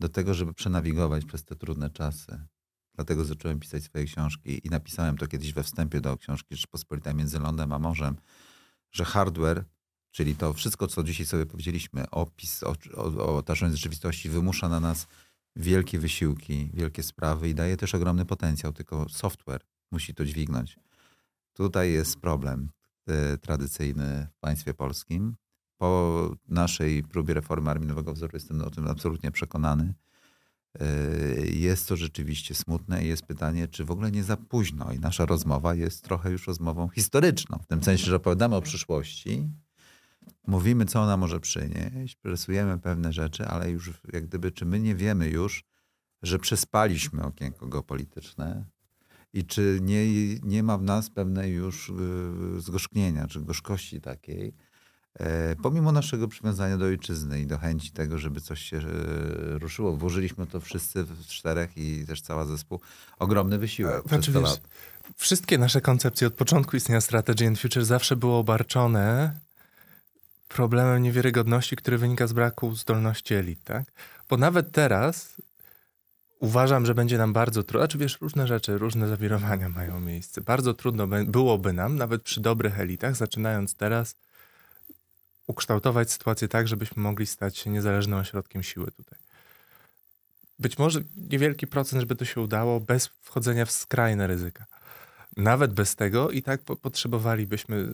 [0.00, 2.46] do tego, żeby przenawigować przez te trudne czasy.
[2.94, 7.38] Dlatego zacząłem pisać swoje książki i napisałem to kiedyś we wstępie do książki Rzeczpospolita między
[7.38, 8.16] lądem a morzem,
[8.90, 9.64] że hardware
[10.10, 15.06] Czyli to wszystko, co dzisiaj sobie powiedzieliśmy, opis, o, o, rzeczywistości, wymusza na nas
[15.58, 20.78] wielkie wysiłki, wielkie sprawy i daje też ogromny potencjał, tylko software musi to dźwignąć.
[21.52, 22.70] Tutaj jest problem
[23.06, 25.36] e, tradycyjny w państwie polskim.
[25.78, 29.94] Po naszej próbie reformy armii nowego wzoru jestem o tym absolutnie przekonany.
[30.80, 30.86] E,
[31.46, 34.92] jest to rzeczywiście smutne i jest pytanie, czy w ogóle nie za późno.
[34.92, 39.48] I nasza rozmowa jest trochę już rozmową historyczną, w tym sensie, że opowiadamy o przyszłości,
[40.48, 44.94] mówimy, co ona może przynieść, presujemy pewne rzeczy, ale już jak gdyby, czy my nie
[44.94, 45.64] wiemy już,
[46.22, 48.64] że przespaliśmy okienko geopolityczne
[49.32, 54.54] i czy nie, nie ma w nas pewnej już y, zgorzknienia, czy gorzkości takiej,
[55.14, 58.82] e, pomimo naszego przywiązania do ojczyzny i do chęci tego, żeby coś się e,
[59.58, 59.96] ruszyło.
[59.96, 62.80] Włożyliśmy to wszyscy w czterech i też cała zespół
[63.18, 64.08] ogromny wysiłek.
[64.08, 64.60] Znaczy, wiesz,
[65.16, 69.34] wszystkie nasze koncepcje od początku istnienia Strategy and Future zawsze były obarczone
[70.48, 73.84] problemem niewiarygodności, który wynika z braku zdolności elit, tak?
[74.28, 75.42] Bo nawet teraz
[76.40, 80.40] uważam, że będzie nam bardzo trudno, znaczy wiesz, różne rzeczy, różne zawirowania mają miejsce.
[80.40, 84.14] Bardzo trudno byłoby nam, nawet przy dobrych elitach, zaczynając teraz,
[85.46, 89.18] ukształtować sytuację tak, żebyśmy mogli stać się niezależnym ośrodkiem siły tutaj.
[90.58, 94.66] Być może niewielki procent, żeby to się udało, bez wchodzenia w skrajne ryzyka.
[95.36, 97.92] Nawet bez tego i tak po potrzebowalibyśmy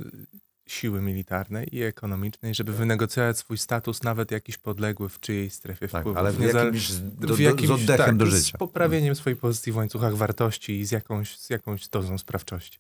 [0.67, 6.03] siły militarnej i ekonomicznej, żeby wynegocjować swój status, nawet jakiś podległy w czyjej strefie tak,
[6.03, 6.19] wpływu.
[6.19, 8.57] Ale w jakimś, do, w jakimś, z oddechem tak, do życia.
[8.57, 12.79] Z poprawieniem swojej pozycji w łańcuchach wartości i z jakąś, z jakąś dozą sprawczości.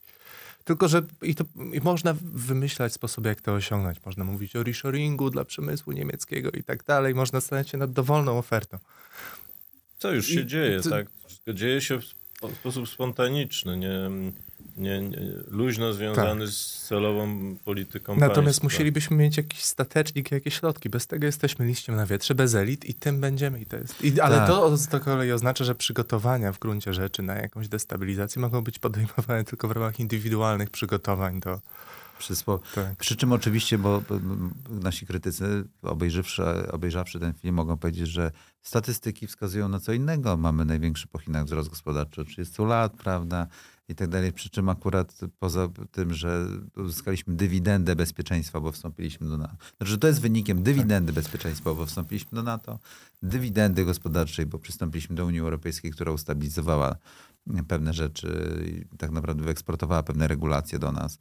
[0.64, 3.98] Tylko, że i to, i można wymyślać sposoby, jak to osiągnąć.
[4.06, 7.14] Można mówić o reshoringu dla przemysłu niemieckiego i tak dalej.
[7.14, 8.78] Można stanąć się nad dowolną ofertą.
[9.98, 11.06] Co już się I, dzieje, to, tak?
[11.26, 12.04] Wszystko dzieje się w
[12.60, 13.76] sposób spontaniczny.
[13.76, 14.10] Nie,
[14.76, 16.54] nie, nie, luźno związany tak.
[16.54, 18.64] z celową polityką Natomiast państwa.
[18.64, 20.90] musielibyśmy mieć jakiś statecznik, jakieś środki.
[20.90, 23.60] Bez tego jesteśmy liściem na wietrze, bez elit i tym będziemy.
[23.60, 24.46] I to jest, i, ale tak.
[24.46, 29.44] to z kolei oznacza, że przygotowania w gruncie rzeczy na jakąś destabilizację mogą być podejmowane
[29.44, 31.60] tylko w ramach indywidualnych przygotowań do,
[32.18, 32.60] Przysło...
[32.74, 32.96] Tak.
[32.96, 34.02] Przy czym oczywiście, bo
[34.68, 40.36] nasi krytycy, obejrzawszy, obejrzawszy ten film, mogą powiedzieć, że statystyki wskazują na co innego.
[40.36, 43.46] Mamy największy po Chinach wzrost gospodarczy od 30 lat, prawda?
[43.88, 44.32] I tak dalej.
[44.32, 49.56] Przy czym akurat poza tym, że uzyskaliśmy dywidendę bezpieczeństwa, bo wstąpiliśmy do NATO.
[49.76, 51.22] Znaczy, to jest wynikiem dywidendy tak.
[51.22, 52.78] bezpieczeństwa, bo wstąpiliśmy do NATO,
[53.22, 56.96] dywidendy gospodarczej, bo przystąpiliśmy do Unii Europejskiej, która ustabilizowała
[57.68, 61.18] pewne rzeczy i tak naprawdę wyeksportowała pewne regulacje do nas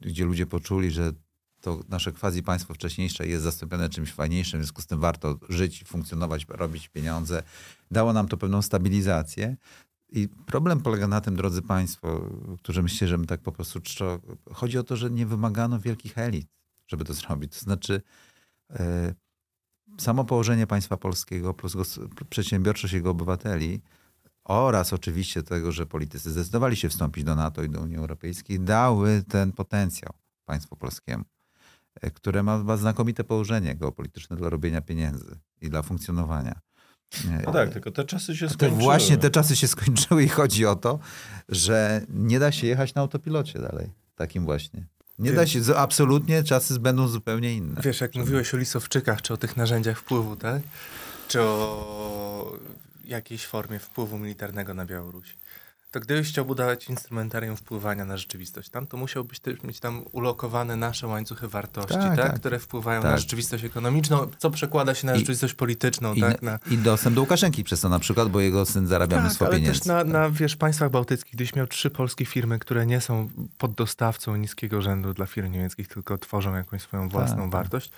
[0.00, 1.12] gdzie ludzie poczuli, że
[1.60, 5.84] to nasze quasi państwo wcześniejsze jest zastąpione czymś fajniejszym, w związku z tym warto żyć,
[5.86, 7.42] funkcjonować, robić pieniądze.
[7.90, 9.56] Dało nam to pewną stabilizację.
[10.14, 12.30] I problem polega na tym, drodzy Państwo,
[12.62, 14.20] którzy myślicie, że my tak po prostu czczo...
[14.52, 16.48] Chodzi o to, że nie wymagano wielkich elit,
[16.86, 17.52] żeby to zrobić.
[17.52, 18.02] To znaczy
[18.70, 19.14] e,
[19.98, 21.98] samo położenie państwa polskiego plus
[22.30, 23.80] przedsiębiorczość jego obywateli
[24.44, 29.22] oraz oczywiście tego, że politycy zdecydowali się wstąpić do NATO i do Unii Europejskiej, dały
[29.28, 30.12] ten potencjał
[30.44, 31.24] państwu polskiemu,
[32.00, 36.60] e, które ma znakomite położenie geopolityczne dla robienia pieniędzy i dla funkcjonowania.
[37.46, 38.70] No tak, tylko te czasy się skończyły.
[38.70, 40.98] Te właśnie te czasy się skończyły i chodzi o to,
[41.48, 43.90] że nie da się jechać na autopilocie dalej.
[44.16, 44.86] Takim właśnie.
[45.18, 47.80] Nie da się, absolutnie czasy będą zupełnie inne.
[47.84, 50.62] Wiesz, jak mówiłeś o lisowczykach, czy o tych narzędziach wpływu, tak?
[51.28, 52.58] Czy o
[53.04, 55.36] jakiejś formie wpływu militarnego na Białoruś.
[55.94, 60.76] To gdybyś chciał budować instrumentarium wpływania na rzeczywistość tam, to musiałbyś też mieć tam ulokowane
[60.76, 62.40] nasze łańcuchy wartości, tak, tak, tak.
[62.40, 63.10] które wpływają tak.
[63.10, 66.14] na rzeczywistość ekonomiczną, co przekłada się na I, rzeczywistość polityczną.
[66.14, 69.16] I, tak, na, I dostęp do Łukaszenki przez to na przykład, bo jego syn zarabia
[69.16, 69.80] tak, mnóstwo ale pieniędzy.
[69.80, 74.36] też na, na wiesz, państwach bałtyckich, gdyś miał trzy polskie firmy, które nie są poddostawcą
[74.36, 77.50] niskiego rzędu dla firm niemieckich, tylko tworzą jakąś swoją własną tak, tak.
[77.50, 77.90] wartość,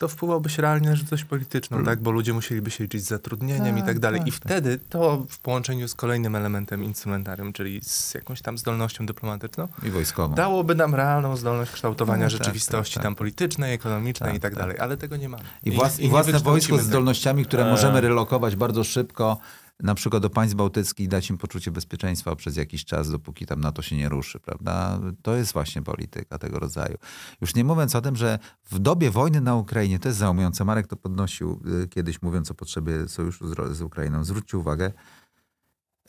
[0.00, 1.86] to wpływałoby się realnie na rzeczywistość polityczną, Mm.
[1.86, 2.00] tak?
[2.00, 4.20] Bo ludzie musieliby się liczyć z zatrudnieniem i Tak, tak dalej.
[4.20, 4.40] tak, I tak.
[4.40, 9.90] wtedy to w połączeniu z kolejnym elementem instrumentarium, czyli z jakąś tam zdolnością dyplomatyczną, I
[9.90, 10.34] wojskową.
[10.34, 13.04] dałoby nam realną zdolność kształtowania No, tak, rzeczywistości tak, tak.
[13.08, 14.58] tam politycznej, ekonomicznej Tak, i tak, tak.
[14.62, 14.78] dalej.
[14.78, 15.42] Ale tego nie mamy.
[15.64, 17.70] I, włas, i, nie własne wojsko z zdolnościami, które Eee.
[17.70, 19.38] możemy relokować bardzo szybko,
[19.82, 23.82] na przykład do państw bałtyckich, dać im poczucie bezpieczeństwa przez jakiś czas, dopóki tam NATO
[23.82, 25.00] się nie ruszy, prawda?
[25.22, 26.96] To jest właśnie polityka tego rodzaju.
[27.40, 30.86] Już nie mówiąc o tym, że w dobie wojny na Ukrainie, to jest załumujące, Marek
[30.86, 34.92] to podnosił y, kiedyś, mówiąc o potrzebie sojuszu z, z Ukrainą, zwróćcie uwagę,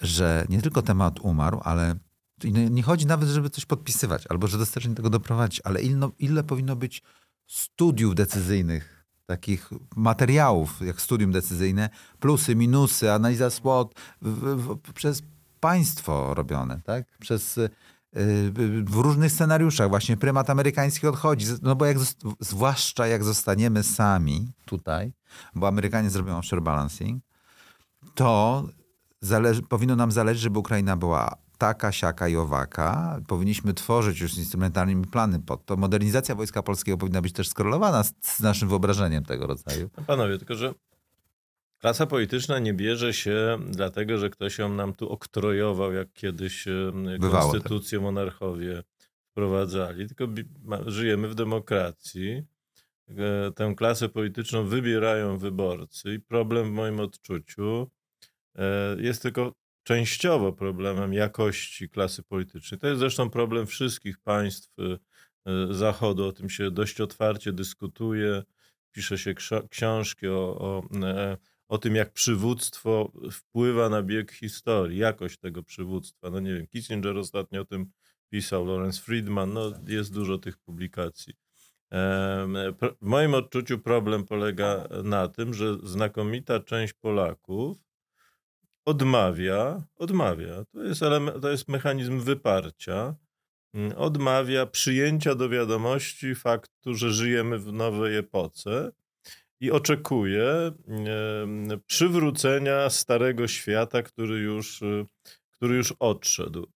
[0.02, 1.95] że nie tylko temat umarł, ale
[2.43, 6.76] nie, chodzi nawet, żeby coś podpisywać, albo że dostatecznie tego doprowadzić, ale ile, ile powinno
[6.76, 7.03] być
[7.48, 11.89] studiów decyzyjnych, takich materiałów, jak studium decyzyjne,
[12.19, 13.95] plusy, minusy, analiza SWOT,
[14.93, 15.23] przez
[15.60, 17.18] państwo robione, tak?
[17.19, 17.69] Przez, y,
[18.18, 18.52] y,
[18.84, 21.98] w różnych scenariuszach właśnie prymat amerykański odchodzi, no bo jak,
[22.39, 25.14] zwłaszcza jak zostaniemy sami tutaj,
[25.56, 27.23] bo Amerykanie zrobią offshore balancing,
[28.15, 28.64] to
[29.69, 33.19] powinno nam zależeć, żeby Ukraina była taka, siaka i owaka.
[33.27, 35.77] Powinniśmy tworzyć już instrumentalnymi plany pod to.
[35.77, 39.89] Modernizacja Wojska Polskiego powinna być też skorelowana z, z naszym wyobrażeniem tego rodzaju.
[39.97, 40.73] No panowie, tylko że
[41.79, 46.91] klasa polityczna nie bierze się dlatego, że ktoś ją nam tu oktrojował, jak kiedyś e,
[47.19, 48.83] Bywało konstytucję monarchowie
[49.31, 50.27] wprowadzali, tylko
[50.85, 52.43] żyjemy w demokracji.
[53.09, 57.91] E, Tę klasę polityczną wybierają wyborcy i problem w moim odczuciu
[58.55, 62.79] e, jest tylko częściowo problemem jakości klasy politycznej.
[62.79, 64.83] To jest zresztą problem wszystkich państw e,
[65.51, 66.25] e, Zachodu.
[66.25, 68.43] O tym się dość otwarcie dyskutuje.
[68.91, 69.33] Pisze się
[69.69, 71.37] książki o, o, e,
[71.67, 76.29] o tym, jak przywództwo wpływa na bieg historii, jakość tego przywództwa.
[76.29, 77.91] No nie wiem, Kissinger ostatnio o tym
[78.29, 81.33] pisał, Lawrence Friedman, no jest dużo tych publikacji.
[83.01, 87.77] W moim odczuciu problem polega na tym, że znakomita część Polaków
[88.85, 93.15] odmawia, odmawia, to jest, element, to jest mechanizm wyparcia,
[93.73, 98.91] mm, odmawia przyjęcia do wiadomości faktu, że żyjemy w nowej epoce
[99.59, 100.71] i oczekuje
[101.87, 105.05] przywrócenia starego świata, który już, y,
[105.51, 106.67] który już odszedł.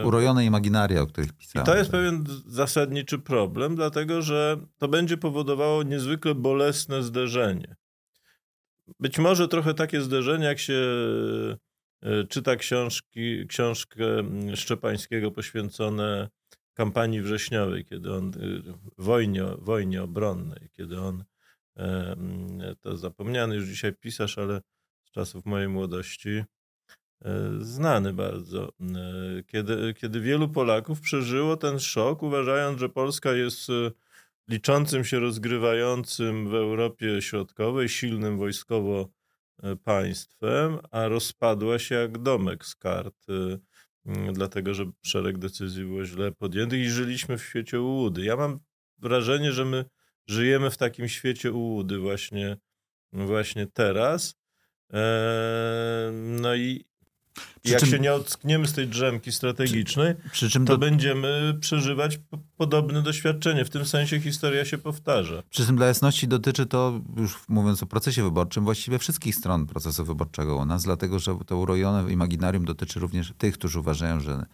[0.00, 1.66] E, Urojone imaginaria, o których i pisałem.
[1.66, 7.76] to jest pewien zasadniczy problem, dlatego że to będzie powodowało niezwykle bolesne zderzenie.
[9.00, 10.82] Być może trochę takie zderzenie, jak się
[12.02, 14.04] e, czyta książki, książkę
[14.54, 16.28] Szczepańskiego poświęcone
[16.74, 18.62] kampanii wrześniowej, kiedy on, y,
[18.98, 21.24] wojnie, wojnie obronnej, kiedy on,
[21.76, 24.60] e, mm, to zapomniany już dzisiaj pisarz, ale
[25.04, 26.44] z czasów mojej młodości,
[27.24, 33.70] e, znany bardzo, e, kiedy, kiedy wielu Polaków przeżyło ten szok, uważając, że Polska jest
[33.70, 33.90] e,
[34.52, 39.08] liczącym się rozgrywającym w Europie Środkowej, silnym wojskowo
[39.62, 46.04] e, państwem, a rozpadła się jak domek z kart, e, dlatego że szereg decyzji było
[46.04, 48.24] źle podjętych i żyliśmy w świecie ułudy.
[48.24, 48.60] Ja mam
[48.98, 49.84] wrażenie, że my
[50.26, 52.56] żyjemy w takim świecie ułudy właśnie,
[53.12, 54.34] właśnie teraz.
[54.92, 56.84] E, No i
[57.62, 61.56] Przy jak czym- się nie ockniemy z tej drzemki strategicznej, Przy czym to do, będziemy
[61.60, 62.20] przeżywać
[62.56, 63.64] podobne doświadczenie.
[63.64, 65.42] W tym sensie historia się powtarza.
[65.50, 70.04] Przy czym dla jasności dotyczy to, już mówiąc o procesie wyborczym, właściwie wszystkich stron procesu
[70.04, 74.46] wyborczego u nas, dlatego że to urojone imaginarium dotyczy również tych, którzy uważają, że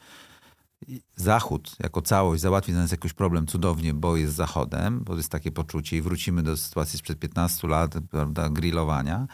[1.16, 5.52] Zachód jako całość załatwi dla nas jakiś problem cudownie, bo jest Zachodem, bo jest takie
[5.52, 9.26] poczucie i wrócimy do sytuacji sprzed 15 lat, prawda, grillowania.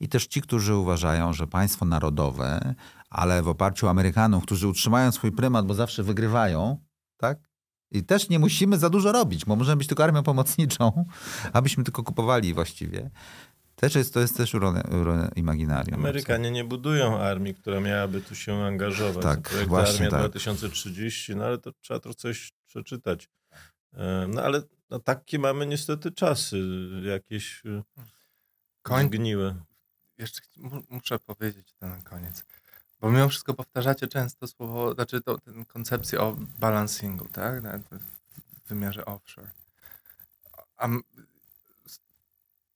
[0.00, 2.74] I też ci, którzy uważają, że państwo narodowe,
[3.10, 6.78] ale w oparciu o Amerykanów, którzy utrzymają swój prymat, bo zawsze wygrywają,
[7.16, 7.38] tak?
[7.90, 11.04] I też nie musimy za dużo robić, bo możemy być tylko armią pomocniczą,
[11.52, 13.10] abyśmy tylko kupowali właściwie.
[13.76, 16.00] Też jest, to jest też urone imaginarium.
[16.00, 19.22] Amerykanie nie budują armii, która miałaby tu się angażować.
[19.22, 20.20] Tak, Projekt właśnie Armia tak.
[20.20, 23.28] 2030, no ale to trzeba trochę coś przeczytać.
[23.92, 26.58] E, No ale no, takie mamy niestety czasy,
[27.02, 27.82] jakieś e,
[28.82, 29.54] Koń, zgniłe.
[30.20, 30.40] Jeszcze
[30.90, 32.44] muszę powiedzieć to na koniec.
[33.00, 37.62] Bo mimo wszystko powtarzacie często słowo, znaczy to, tę koncepcję o balancingu, tak?
[37.62, 39.50] W wymiarze offshore.
[40.76, 40.88] A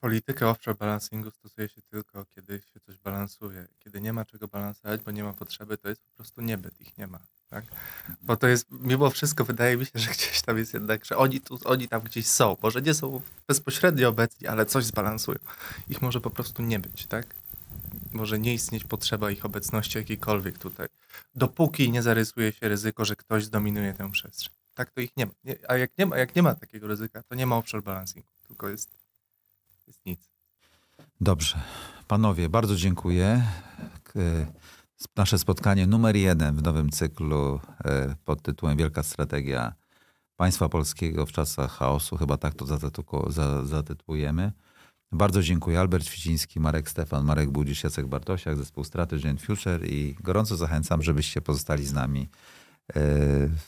[0.04, 3.66] politykę offshore balancingu stosuje się tylko, kiedy się coś balansuje.
[3.78, 6.98] Kiedy nie ma czego balansować, bo nie ma potrzeby, to jest po prostu niebyt, ich
[6.98, 7.18] nie ma.
[7.48, 7.64] Tak?
[8.22, 11.40] Bo to jest, mimo wszystko wydaje mi się, że gdzieś tam jest jednak, że oni,
[11.40, 12.56] tu, oni tam gdzieś są.
[12.62, 15.38] Może nie są bezpośrednio obecni, ale coś zbalansują.
[15.88, 17.26] Ich może po prostu nie być, tak?
[18.12, 20.88] może nie istnieć potrzeba ich obecności jakiejkolwiek tutaj,
[21.34, 24.54] dopóki nie zarysuje się ryzyko, że ktoś zdominuje tę przestrzeń.
[24.74, 25.32] Tak to ich nie ma.
[25.68, 28.68] A jak nie ma, jak nie ma takiego ryzyka, to nie ma offshore balancingu, tylko
[28.68, 29.03] jest
[29.86, 30.30] jest nic.
[31.20, 31.60] Dobrze.
[32.08, 33.42] Panowie, bardzo dziękuję.
[34.04, 34.20] K-
[35.16, 39.72] Nasze spotkanie numer jeden w nowym cyklu e, pod tytułem Wielka Strategia
[40.36, 42.66] Państwa Polskiego w czasach chaosu, chyba tak to
[43.66, 44.52] zatytułujemy.
[45.12, 45.80] Bardzo dziękuję.
[45.80, 51.02] Albert Świeciński, Marek Stefan, Marek Budzisz, Jacek Bartosiak, zespół Strategy and Future i gorąco zachęcam,
[51.02, 52.28] żebyście pozostali z nami
[52.96, 53.00] e,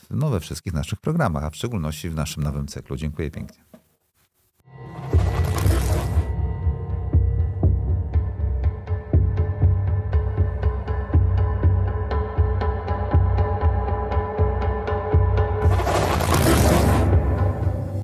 [0.09, 2.95] no, we wszystkich naszych programach, a w szczególności w naszym nowym cyklu.
[2.95, 3.63] Dziękuję pięknie.